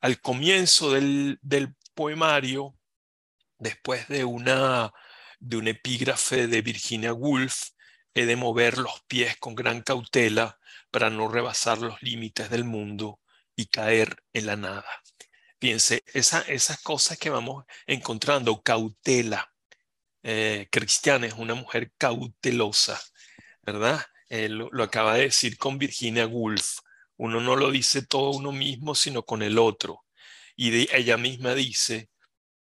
[0.00, 1.40] Al comienzo del,
[1.92, 2.76] poemario,
[3.58, 4.92] después de una,
[5.40, 7.73] de un epígrafe de Virginia Woolf,
[8.14, 10.58] he de mover los pies con gran cautela
[10.90, 13.20] para no rebasar los límites del mundo
[13.56, 14.86] y caer en la nada.
[15.60, 19.52] Fíjense, esa, esas cosas que vamos encontrando, cautela.
[20.22, 23.00] Eh, Cristiana es una mujer cautelosa,
[23.62, 24.00] ¿verdad?
[24.28, 26.78] Eh, lo, acaba de decir con Virginia Woolf,
[27.16, 30.04] uno no lo dice todo uno mismo, sino con el otro.
[30.56, 32.10] Y ella misma dice,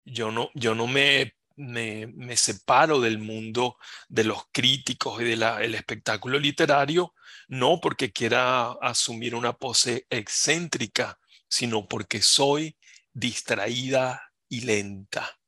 [0.05, 5.75] yo no, yo no me, me, me, separo del mundo de los críticos y del
[5.75, 7.15] espectáculo literario,
[7.49, 12.77] no porque quiera asumir una pose excéntrica, sino porque soy
[13.13, 15.39] distraída y lenta.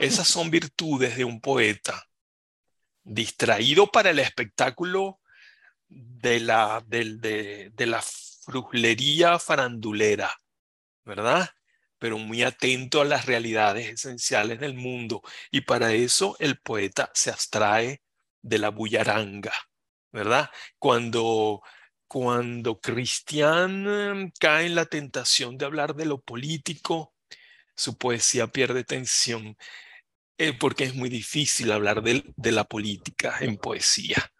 [0.00, 2.08] Esas son virtudes de un poeta.
[3.04, 5.20] Distraído para el espectáculo
[5.88, 10.32] de la, de, de, la frujlería farandulera,
[11.04, 11.48] ¿verdad?
[11.98, 15.22] Pero muy atento a las realidades esenciales del mundo.
[15.50, 18.02] Y para eso el poeta se abstrae
[18.42, 19.52] de la bullaranga,
[20.12, 20.50] ¿verdad?
[20.78, 21.62] Cuando,
[22.06, 27.14] cuando Cristian cae en la tentación de hablar de lo político,
[27.74, 29.56] su poesía pierde tensión,
[30.38, 34.30] eh, porque es muy difícil hablar de la política en poesía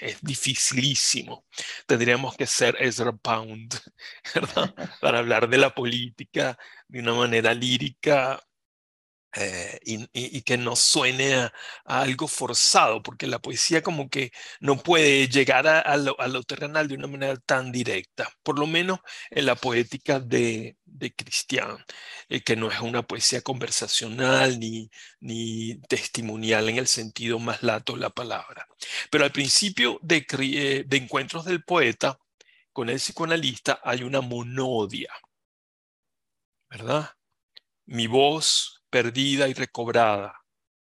[0.00, 1.44] es dificilísimo.
[1.86, 3.74] Tendríamos que ser Ezra Pound,
[4.34, 4.74] ¿verdad?
[5.00, 6.58] Para hablar de la política
[6.88, 8.40] de una manera lírica
[9.38, 11.52] eh, y, que no suene a,
[11.84, 14.30] algo forzado, porque la poesía como que
[14.60, 19.44] no puede llegar a, lo, terrenal de una manera tan directa, por lo menos en
[19.46, 21.84] la poética de, de Cristian,
[22.28, 24.90] eh, que no es una poesía conversacional ni,
[25.20, 28.66] ni testimonial en el sentido más lato de la palabra.
[29.10, 32.18] Pero al principio de, eh, de Encuentros del Poeta,
[32.72, 35.12] con el psicoanalista hay una monodia,
[36.68, 37.10] ¿verdad?
[37.86, 40.42] Mi voz perdida y recobrada,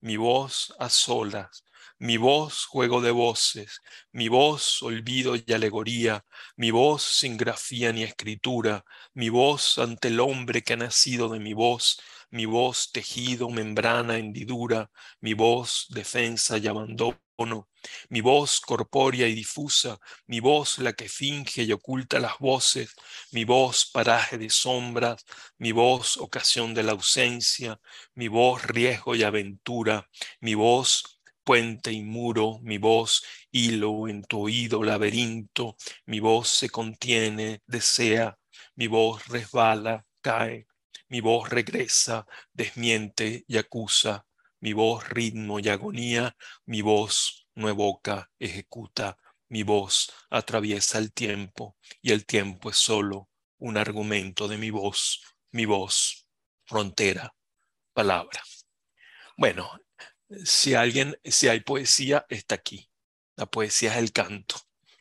[0.01, 1.62] mi voz a solas,
[2.04, 3.80] mi voz juego de voces,
[4.12, 6.26] mi voz olvido y alegoría,
[6.58, 8.84] mi voz sin grafía ni escritura,
[9.14, 14.18] mi voz ante el hombre que ha nacido de mi voz, mi voz tejido, membrana,
[14.18, 14.91] hendidura,
[15.22, 17.70] mi voz defensa y abandono,
[18.10, 19.97] mi voz corpórea y difusa,
[20.28, 22.93] mi voz la que finge y oculta las voces,
[23.32, 25.24] mi voz paraje de sombras,
[25.58, 27.80] mi voz ocasión de la ausencia,
[28.14, 30.10] mi voz riesgo y aventura,
[30.41, 35.76] mi voz puente y muro, mi voz hilo en tu oído laberinto,
[36.06, 38.38] mi voz se contiene, desea,
[38.76, 40.68] mi voz resbala, cae,
[41.10, 44.26] mi voz regresa, desmiente y acusa,
[44.60, 46.36] mi voz ritmo y agonía,
[46.66, 49.18] mi voz no evoca, ejecuta,
[49.50, 53.30] mi voz atraviesa el tiempo y el tiempo es solo
[53.60, 55.22] un argumento de mi voz,
[55.52, 56.28] mi voz,
[56.66, 57.36] frontera,
[57.94, 58.41] palabra.
[59.38, 59.70] Bueno,
[60.46, 62.90] si alguien, si hay poesía, está aquí.
[63.36, 64.56] La poesía es el canto,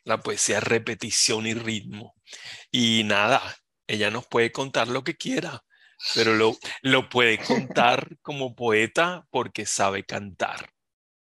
[0.05, 2.15] la poesía es repetición y ritmo.
[2.71, 3.57] Y nada,
[3.87, 5.63] ella nos puede contar lo que quiera
[6.15, 10.73] pero lo, lo puede contar como poeta porque sabe cantar.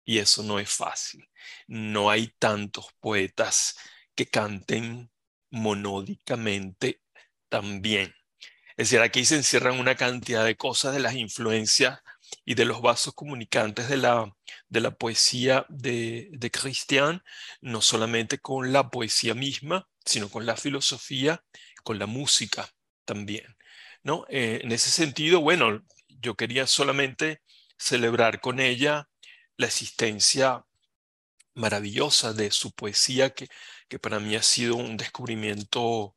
[0.05, 1.29] Y eso no es fácil.
[1.67, 3.77] No hay tantos poetas
[4.15, 5.11] que canten
[5.51, 7.03] monódicamente
[7.49, 8.15] también.
[8.77, 12.01] Es decir, aquí se encierran una cantidad de cosas de las influencias
[12.45, 14.35] y de los vasos comunicantes de la,
[14.69, 17.23] de la poesía de, de Christian,
[17.61, 21.45] no solamente con la poesía misma, sino con la filosofía,
[21.83, 22.69] con la música
[23.05, 23.57] también.
[24.03, 24.27] ¿no?
[24.29, 27.43] Eh, en ese sentido, bueno, yo quería solamente
[27.79, 29.09] celebrar con ella
[29.57, 30.65] la existencia
[31.55, 33.49] maravillosa de su poesía, que,
[33.89, 36.15] que para mí ha sido un descubrimiento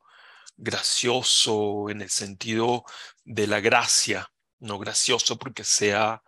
[0.56, 2.84] gracioso en el sentido
[3.24, 4.31] de la gracia,
[4.62, 6.22] no gracioso porque sea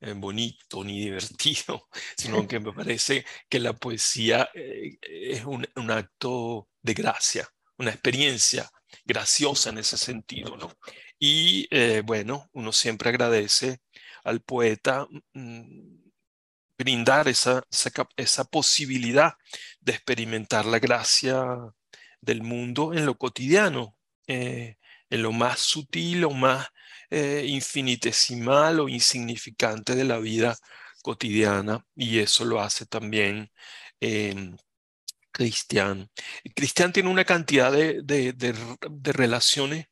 [0.00, 6.68] eh, bonito ni divertido, sino que me parece que la poesía eh, es un, acto
[6.82, 8.70] de gracia, una experiencia
[9.04, 10.72] graciosa en ese sentido, ¿no?
[11.18, 13.80] Y eh, bueno, uno siempre agradece
[14.24, 16.10] al poeta mm,
[16.78, 17.62] brindar esa,
[18.16, 19.34] esa, posibilidad
[19.80, 21.46] de experimentar la gracia
[22.20, 24.76] del mundo en lo cotidiano, en
[25.10, 26.68] lo más sutil o más
[27.10, 30.56] eh, infinitesimal o insignificante de la vida
[31.02, 31.84] cotidiana.
[31.94, 33.50] Y eso lo hace también
[35.36, 36.10] Cristian.
[36.54, 39.86] Cristian tiene una cantidad de, de, relaciones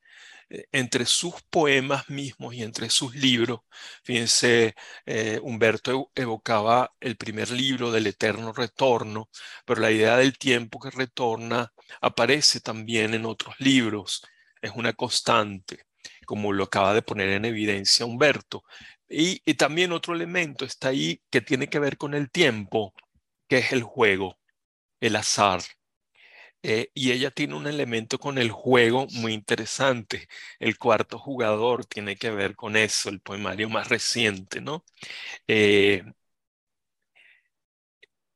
[0.48, 3.60] eh, entre sus poemas mismos y entre sus libros.
[4.04, 4.74] Fíjense,
[5.06, 9.28] eh, Humberto evocaba el primer libro del eterno retorno,
[9.66, 14.22] pero la idea del tiempo que retorna aparece también en otros libros.
[14.62, 15.84] Es una constante,
[16.24, 18.64] como lo acaba de poner en evidencia Humberto.
[19.08, 22.94] y también otro elemento está ahí que tiene que ver con el tiempo,
[23.48, 24.38] que es el juego
[25.00, 25.62] el azar.
[26.62, 30.28] Eh, y ella tiene un elemento con el juego muy interesante.
[30.58, 34.84] El cuarto jugador tiene que ver con eso, el poemario más reciente, ¿no?
[35.48, 36.04] Eh,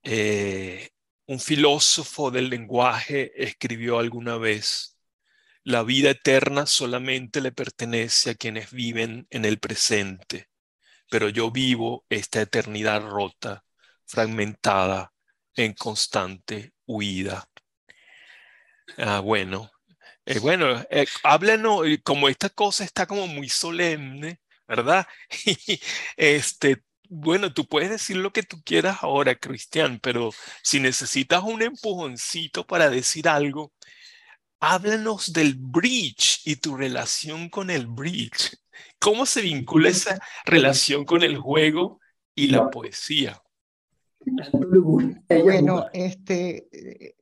[0.03, 0.91] eh,
[1.27, 4.98] un filósofo del lenguaje escribió alguna vez,
[5.69, 10.49] la vida eterna solamente le pertenece a quienes viven en el presente,
[11.11, 13.67] pero yo vivo esta eternidad rota,
[14.07, 15.13] fragmentada,
[15.55, 17.51] en constante huida.
[18.97, 19.71] Ah, bueno,
[20.25, 25.07] eh, bueno, eh, háblanos, como esta cosa está como muy solemne, ¿verdad?
[26.17, 30.31] este, bueno, tú puedes decir lo que tú quieras ahora, Cristian, pero
[30.63, 33.75] si necesitas un empujoncito para decir algo,
[34.61, 38.59] háblanos del bridge y tu relación con el bridge.
[38.99, 42.01] ¿Cómo se vincula esa relación con el juego
[42.35, 43.41] y la poesía?
[45.29, 47.15] Bueno, este,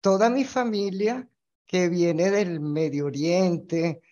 [0.00, 1.28] toda mi familia
[1.66, 4.02] que viene del Medio Oriente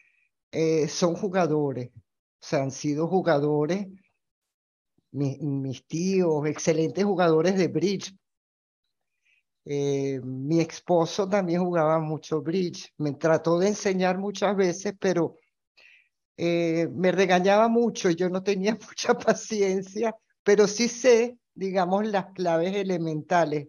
[0.51, 2.01] eh, son jugadores, o
[2.40, 3.86] sea, han sido jugadores,
[5.12, 8.14] mis tíos, excelentes jugadores de bridge.
[9.64, 15.36] Eh, mi esposo también jugaba mucho bridge, me trató de enseñar muchas veces, pero
[16.36, 22.74] eh, me regañaba mucho, yo no tenía mucha paciencia, pero sí sé digamos, las claves
[22.74, 23.68] elementales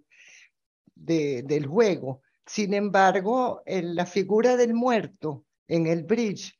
[0.95, 2.21] de, del juego.
[2.45, 6.57] Sin embargo, en la figura del muerto en el bridge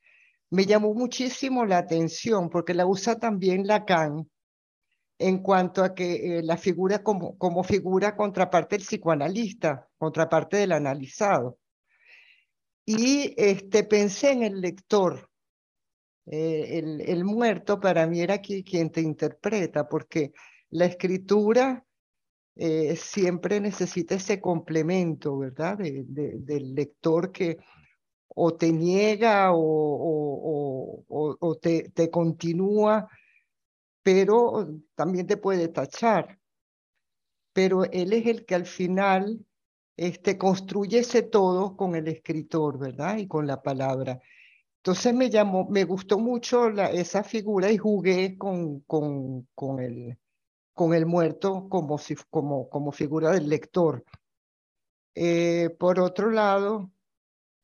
[0.50, 4.28] me llamó muchísimo la atención porque la usa también Lacan
[5.22, 10.72] en cuanto a que eh, la figura como, como figura contraparte del psicoanalista, contraparte del
[10.72, 11.58] analizado.
[12.84, 15.28] Y este, pensé en el lector.
[16.26, 20.32] Eh, el, el, muerto para mí era aquí quien te interpreta, porque
[20.70, 21.84] la escritura
[22.56, 25.78] eh, siempre necesita ese complemento, ¿verdad?
[25.78, 27.58] del lector que
[28.34, 33.08] o te niega o, o, te, te continúa,
[34.02, 36.38] pero también te puede tachar.
[37.52, 39.44] Pero él es el que al final
[39.96, 43.18] este, construye ese todo con el escritor, ¿verdad?
[43.18, 44.20] Y con la palabra.
[44.78, 50.18] Entonces me llamó, me gustó mucho la, esa figura y jugué con, con, con, el,
[50.72, 54.04] con el muerto como, si, como, como figura del lector.
[55.14, 56.90] Eh, por otro lado,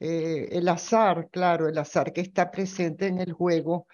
[0.00, 3.86] eh, el azar, claro, el azar que está presente en el juego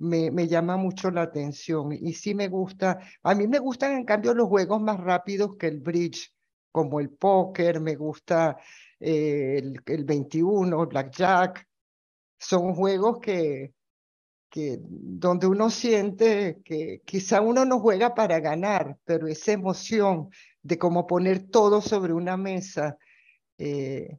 [0.00, 4.34] me, llama mucho la atención y sí me gusta, a mí me gustan en cambio
[4.34, 6.34] los juegos más rápidos que el bridge,
[6.72, 8.56] como el póker, me gusta
[8.98, 11.68] eh, el, el 21, blackjack,
[12.38, 13.74] son juegos que,
[14.48, 20.30] que donde uno siente que quizá uno no juega para ganar, pero esa emoción
[20.62, 22.96] de cómo poner todo sobre una mesa,
[23.58, 24.18] eh,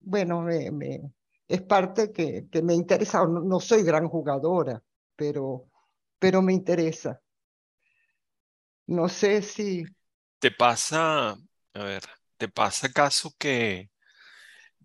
[0.00, 3.24] bueno, es parte que, que me interesa.
[3.26, 4.82] No, no, soy gran jugadora,
[5.22, 5.70] pero,
[6.18, 7.22] pero me interesa.
[8.88, 9.84] No sé si...
[10.40, 11.30] ¿Te pasa,
[11.74, 12.02] a ver,
[12.36, 13.88] ¿te pasa acaso que,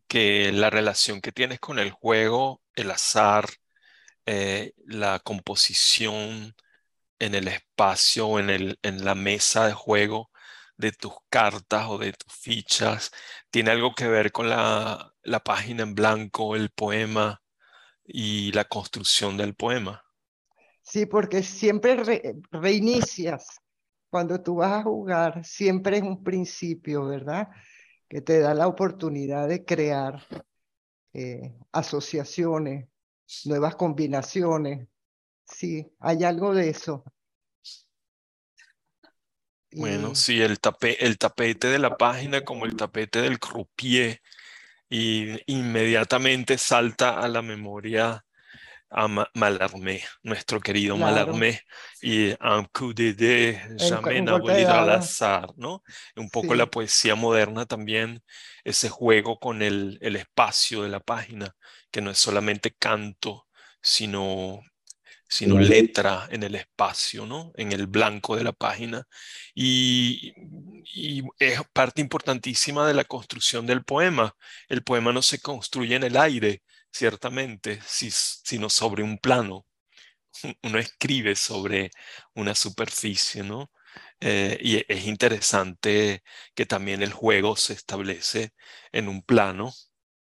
[0.07, 3.45] que la relación que tienes con el juego, el azar,
[4.25, 6.55] eh, la composición
[7.19, 10.31] en el espacio, en, el, en la mesa de juego,
[10.77, 13.11] de tus cartas o de tus fichas,
[13.51, 17.41] tiene algo que ver con la, la página en blanco, el poema
[18.05, 20.06] y la construcción del poema.
[20.89, 21.97] Sí, porque siempre
[22.49, 23.59] reinicias.
[24.09, 27.49] Cuando tú vas a jugar, siempre es un principio, ¿verdad?
[28.07, 30.25] Que te da la oportunidad de crear
[31.11, 32.87] eh, asociaciones,
[33.43, 34.87] nuevas combinaciones.
[35.43, 37.03] Sí, hay algo de eso.
[39.71, 40.57] Bueno, sí, el,
[40.99, 44.21] el tapete de la página como el tapete del croupier
[44.89, 48.23] y inmediatamente salta a la memoria
[48.89, 51.61] a Malarmé, nuestro querido Malarmé,
[52.01, 54.27] y un coup de dé, jamais
[54.67, 55.83] al azar, ¿no?
[56.15, 58.21] Un poco la poesía moderna también,
[58.63, 61.55] ese juego con el, el espacio de la página,
[61.91, 63.47] que no es solamente canto,
[63.81, 64.61] sino
[65.29, 67.51] sino letra en el espacio, ¿no?
[67.55, 69.05] En el blanco de la página.
[69.53, 70.33] Y,
[71.39, 74.33] es parte importantísima de la construcción del poema.
[74.69, 76.63] El poema no se construye en el aire,
[76.97, 79.65] ciertamente, sino sobre un plano.
[80.63, 81.91] Uno escribe sobre
[82.35, 83.71] una superficie, ¿no?
[84.19, 86.23] Eh, y es interesante
[86.55, 88.51] que también el juego se establece
[88.91, 89.73] en un plano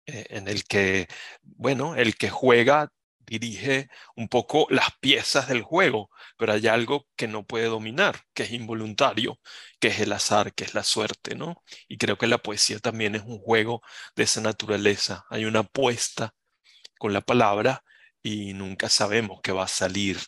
[0.06, 1.08] eh, en el que,
[1.42, 7.28] bueno, el que juega dirige un poco las piezas del juego, pero hay algo que
[7.28, 9.40] no puede dominar, que es involuntario,
[9.78, 11.62] que es el azar, que es la suerte, ¿no?
[11.88, 13.82] Y creo que la poesía también es un juego
[14.16, 15.24] de esa naturaleza.
[15.30, 16.34] Hay una apuesta
[17.00, 17.84] con la palabra
[18.22, 20.18] y nunca sabemos qué va a salir.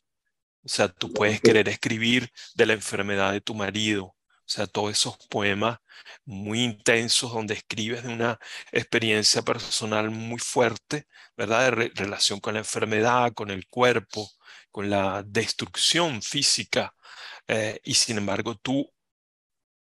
[0.64, 4.16] O sea, tú puedes querer escribir de la enfermedad de tu marido, o
[4.46, 5.78] sea, todos esos poemas
[6.24, 8.38] muy intensos donde escribes de una
[8.72, 11.06] experiencia personal muy fuerte,
[11.36, 11.76] ¿verdad?
[11.76, 14.30] De relación con la enfermedad, con el cuerpo,
[14.70, 16.94] con la destrucción física.
[17.48, 18.90] Eh, y sin embargo, tú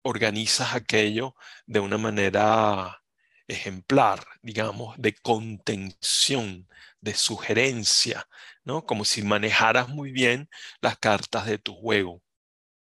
[0.02, 1.34] organizas aquello
[1.66, 3.02] de una manera
[3.49, 6.68] ejemplar, digamos, de contención,
[7.01, 8.28] de sugerencia,
[8.64, 8.84] ¿no?
[8.86, 10.49] Como si manejaras muy bien
[10.80, 12.22] las cartas de tu juego.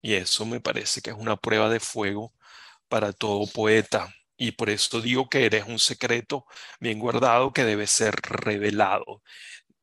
[0.03, 2.35] Y eso me parece que es una prueba de fuego
[2.89, 4.15] para todo poeta.
[4.37, 6.47] Y por eso digo que eres un secreto
[6.81, 9.23] bien guardado que debe ser revelado.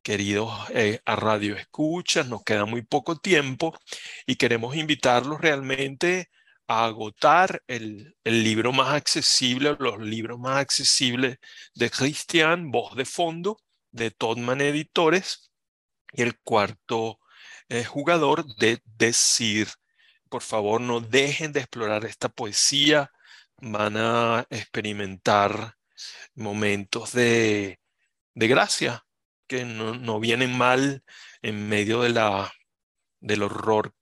[0.04, 3.78] Queridos eh, a Radio Escuchas, nos queda muy poco tiempo
[4.26, 6.30] y queremos invitarlos realmente
[6.70, 11.40] agotar el, libro más accesible, los libros más accesibles
[11.74, 13.58] de Christian, Voz de Fondo,
[13.92, 15.52] de Todman Editores,
[16.14, 17.20] y el cuarto
[17.70, 19.70] eh, jugador de Decir.
[20.30, 23.12] Por favor no dejen de explorar esta poesía,
[23.58, 25.76] van a experimentar
[26.36, 27.80] momentos de,
[28.36, 29.06] gracia
[29.48, 31.04] que no, vienen mal
[31.42, 32.52] en medio de la,
[33.22, 33.94] del horror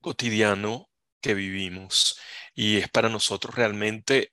[0.00, 0.87] cotidiano
[1.20, 2.18] que vivimos.
[2.54, 4.32] Y es para nosotros realmente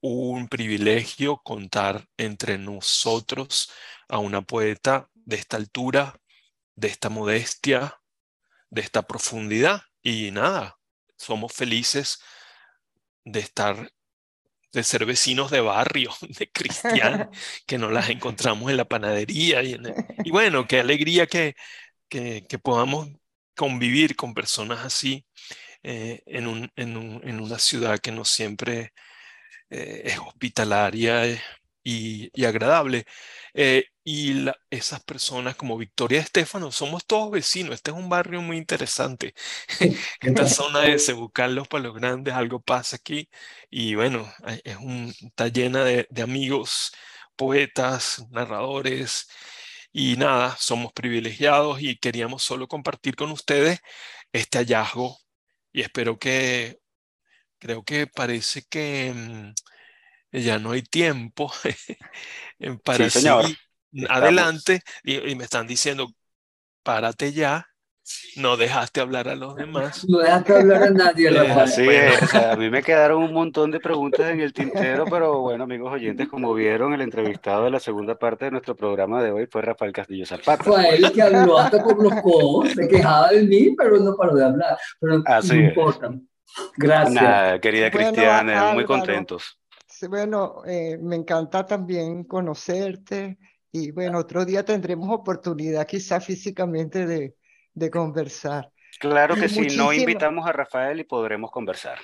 [0.00, 3.70] un privilegio contar entre nosotros
[4.08, 6.20] a una poeta de esta altura,
[6.74, 8.00] de esta modestia,
[8.70, 10.78] de esta profundidad y nada,
[11.16, 12.20] somos felices
[13.24, 13.90] de estar,
[14.72, 17.28] de ser vecinos de barrio, de cristianos,
[17.66, 19.62] que nos las encontramos en la panadería.
[19.62, 19.76] Y,
[20.24, 21.56] y bueno, qué alegría que,
[22.08, 23.08] que, podamos
[23.56, 25.26] convivir con personas así
[25.88, 28.92] eh, en, un, en, un, en, una ciudad que no siempre
[29.70, 31.40] eh, es hospitalaria
[31.84, 33.06] y, agradable.
[33.54, 37.74] Eh, y esas personas como Victoria Estefano, somos todos vecinos.
[37.76, 39.34] Este es un barrio muy interesante.
[40.20, 43.28] Esta zona de Cebucal, Los Palos Grandes, algo pasa aquí.
[43.70, 44.32] Y bueno,
[44.64, 46.92] es un, está llena de, de amigos,
[47.36, 49.28] poetas, narradores.
[49.92, 53.80] Y nada, somos privilegiados y queríamos solo compartir con ustedes
[54.32, 55.25] este hallazgo.
[55.76, 56.80] Y espero que,
[57.58, 59.52] creo que parece que mm,
[60.32, 61.52] ya no hay tiempo
[62.82, 63.58] para seguir
[64.08, 66.08] adelante y, me están diciendo,
[66.82, 67.68] párate ya,
[68.36, 70.06] no dejaste hablar a los demás.
[70.08, 71.30] No dejaste hablar a nadie.
[71.30, 75.92] Eh, a mí me quedaron un montón de preguntas en el tintero, pero bueno, amigos
[75.92, 79.62] oyentes, como vieron, el entrevistado de la segunda parte de nuestro programa de hoy fue
[79.62, 80.62] Rafael Castillo Zapata.
[80.62, 84.34] Fue él que habló hasta por los codos, se quejaba de mí, pero no paró
[84.34, 84.78] de hablar.
[85.00, 86.10] Pero Así no importa.
[86.76, 87.60] Gracias.
[87.60, 89.58] querida Cristiana, muy contentos.
[90.08, 93.38] Bueno, eh, me encanta también conocerte
[93.72, 97.34] y bueno, otro día tendremos oportunidad quizá físicamente de,
[97.76, 98.72] de conversar.
[98.98, 101.98] Claro que sí, no invitamos a Rafael y podremos conversar.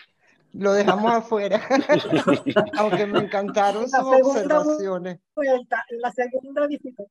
[0.53, 1.67] Lo dejamos afuera,
[2.77, 5.19] aunque me encantaron sus observaciones.
[5.35, 7.03] la segunda visita.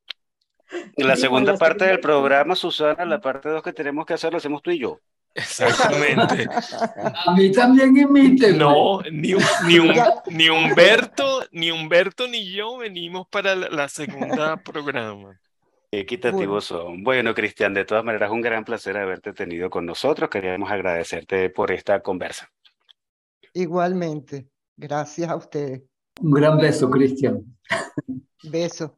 [0.96, 4.62] La segunda parte del programa, Susana, la parte dos que tenemos que hacer, lo hacemos
[4.62, 5.00] tú y yo.
[5.34, 6.48] Exactamente.
[7.26, 8.54] A mí también imite.
[8.54, 9.34] No, ni,
[9.66, 9.80] ni,
[10.30, 15.40] ni, Humberto, ni Humberto ni yo venimos para la, segunda programa.
[15.94, 17.04] Equitativos son.
[17.04, 20.30] Bueno, Cristian, de todas maneras, un gran placer haberte tenido con nosotros.
[20.30, 22.50] Queríamos agradecerte por esta conversa.
[23.54, 24.48] Igualmente.
[24.78, 25.82] Gracias a ustedes.
[26.22, 27.44] Un gran beso, Cristian.
[28.44, 28.98] Beso.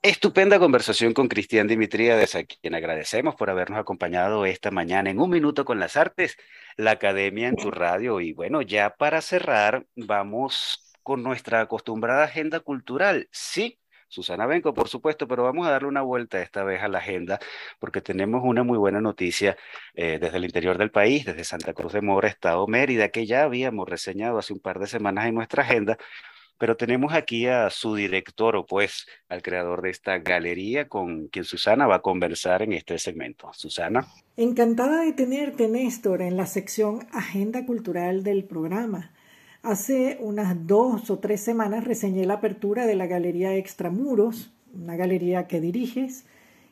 [0.00, 5.28] Estupenda conversación con Cristian Dimitriades, a quien agradecemos por habernos acompañado esta mañana en Un
[5.28, 6.36] Minuto con las Artes,
[6.76, 8.20] la Academia en tu radio.
[8.20, 13.28] Y bueno, ya para cerrar, vamos con nuestra acostumbrada agenda cultural.
[13.30, 13.78] Sí,
[14.08, 17.38] Susana Benco, por supuesto, pero vamos a darle una vuelta esta vez a la agenda
[17.78, 19.56] porque tenemos una muy buena noticia
[19.94, 23.42] eh, desde el interior del país, desde Santa Cruz de Mora, Estado Mérida, que ya
[23.42, 25.98] habíamos reseñado hace un par de semanas en nuestra agenda,
[26.58, 31.44] pero tenemos aquí a su director, o pues al creador de esta galería, con quien
[31.44, 33.50] Susana va a conversar en este segmento.
[33.54, 34.06] Susana.
[34.36, 39.12] Encantada de tenerte, Néstor, en la sección Agenda Cultural del programa.
[39.68, 45.46] Hace unas dos o tres semanas reseñé la apertura de la Galería Extramuros, una galería
[45.46, 46.24] que diriges,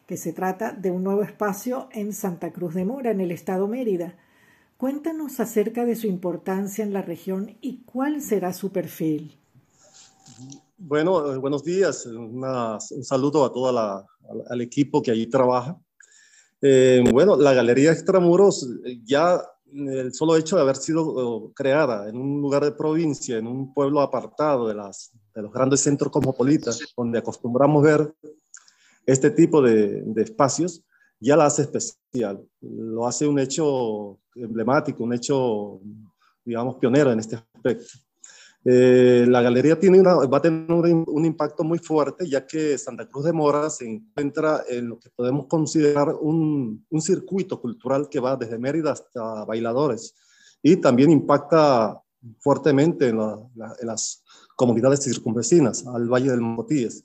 [0.06, 3.68] que se trata de un nuevo espacio en Santa Cruz de Mora, en el estado
[3.68, 4.16] Mérida.
[4.78, 9.36] Cuéntanos acerca de su importancia en la región y cuál será su perfil.
[10.78, 12.06] Bueno, eh, buenos días.
[12.06, 12.42] un
[12.80, 14.06] saludo a todo
[14.48, 15.78] al equipo que allí trabaja.
[16.62, 18.66] Eh, bueno, la Galería Extramuros,
[19.04, 19.42] ya
[19.72, 24.00] el solo hecho de haber sido creada en un lugar de provincia, en un pueblo
[24.00, 28.14] apartado de, las, de los grandes centros cosmopolitas, donde acostumbramos ver
[29.04, 30.84] este tipo de, de espacios,
[31.20, 32.44] ya la hace especial.
[32.60, 35.80] Lo hace un hecho emblemático, un hecho,
[36.44, 37.86] digamos, pionero en este aspecto.
[38.68, 43.26] Eh, la galería tiene va a tener un, impacto muy fuerte, ya que Santa Cruz
[43.26, 48.34] de Mora se encuentra en lo que podemos considerar un, un circuito cultural que va
[48.34, 50.16] desde Mérida hasta Bailadores
[50.64, 52.02] y también impacta
[52.40, 53.18] fuertemente en,
[53.82, 54.24] las
[54.56, 57.04] comunidades circunvecinas, al Valle del Motíes.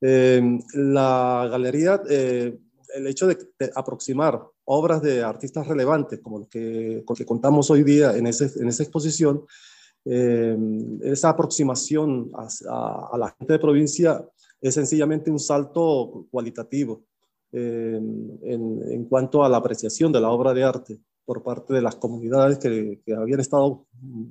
[0.00, 0.40] Eh,
[0.72, 2.58] la galería, eh,
[2.94, 3.36] el hecho de,
[3.74, 8.68] aproximar obras de artistas relevantes como lo que, que contamos hoy día en, ese, en
[8.68, 9.44] esa exposición,
[10.04, 10.56] eh,
[11.02, 14.24] esa aproximación a, la gente de provincia
[14.60, 17.04] es sencillamente un salto cualitativo
[17.52, 18.00] eh,
[18.42, 22.58] en, cuanto a la apreciación de la obra de arte por parte de las comunidades
[22.58, 23.86] que, habían estado,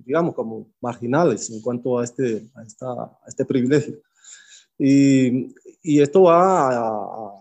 [0.06, 4.02] digamos, como marginales en cuanto a este, a este privilegio.
[4.78, 7.40] Y, y esto va a,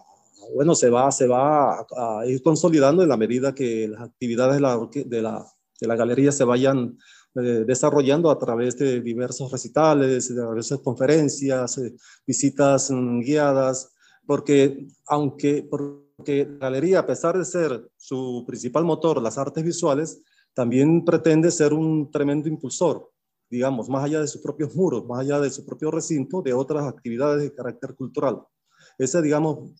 [0.54, 4.60] bueno, se va, se va a, ir consolidando en la medida que las actividades de
[4.60, 5.46] la, de la,
[5.80, 6.98] de la galería se vayan
[7.38, 11.94] eh, desarrollando a través de diversos recitales, de diversas conferencias, eh,
[12.26, 13.92] visitas mm, guiadas,
[14.26, 20.20] porque aunque porque la galería, a pesar de ser su principal motor, las artes visuales,
[20.52, 23.10] también pretende ser un tremendo impulsor,
[23.48, 26.86] digamos, más allá de sus propios muros, más allá de su propio recinto, de otras
[26.86, 28.42] actividades de carácter cultural.
[28.98, 29.70] Ese, digamos,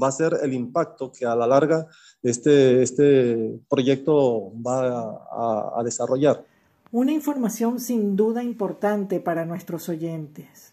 [0.00, 1.88] va a ser el impacto que a la larga
[2.22, 6.44] este, este proyecto va a, a desarrollar.
[6.90, 10.72] Una información sin duda importante para nuestros oyentes.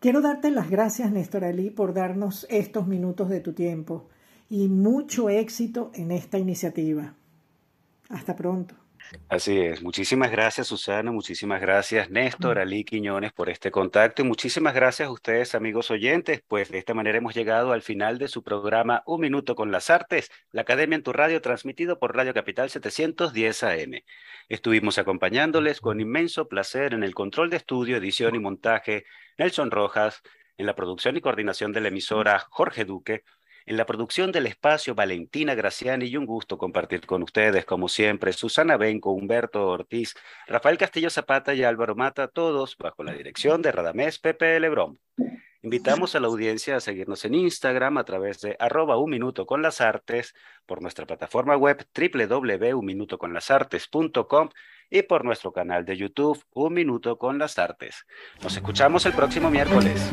[0.00, 4.08] Quiero darte las gracias, Néstor Ali, por darnos estos minutos de tu tiempo
[4.50, 7.14] y mucho éxito en esta iniciativa.
[8.08, 8.81] Hasta pronto.
[9.28, 9.82] Así es.
[9.82, 11.10] Muchísimas gracias, Susana.
[11.10, 14.22] Muchísimas gracias, Néstor, Ali Quiñones, por este contacto.
[14.22, 16.42] Y muchísimas gracias a ustedes, amigos oyentes.
[16.46, 19.88] Pues de esta manera hemos llegado al final de su programa Un Minuto con las
[19.88, 24.02] Artes, la Academia en tu Radio, transmitido por Radio Capital 710 AM.
[24.50, 29.06] Estuvimos acompañándoles con inmenso placer en el control de estudio, edición y montaje,
[29.38, 30.22] Nelson Rojas,
[30.58, 33.24] en la producción y coordinación de la emisora Jorge Duque
[33.66, 38.32] en la producción del espacio, Valentina Graciani y un gusto compartir con ustedes, como siempre,
[38.32, 40.14] Susana Benco, Humberto Ortiz,
[40.46, 44.98] Rafael Castillo Zapata y Álvaro Mata, todos bajo la dirección de Radamés Pepe Lebrón.
[45.64, 49.62] Invitamos a la audiencia a seguirnos en Instagram a través de arroba un minuto con
[49.62, 50.34] las artes,
[50.66, 54.48] por nuestra plataforma web www.unminutoconlasartes.com
[54.90, 58.04] y por nuestro canal de YouTube Un Minuto con las Artes.
[58.42, 60.12] Nos escuchamos el próximo miércoles.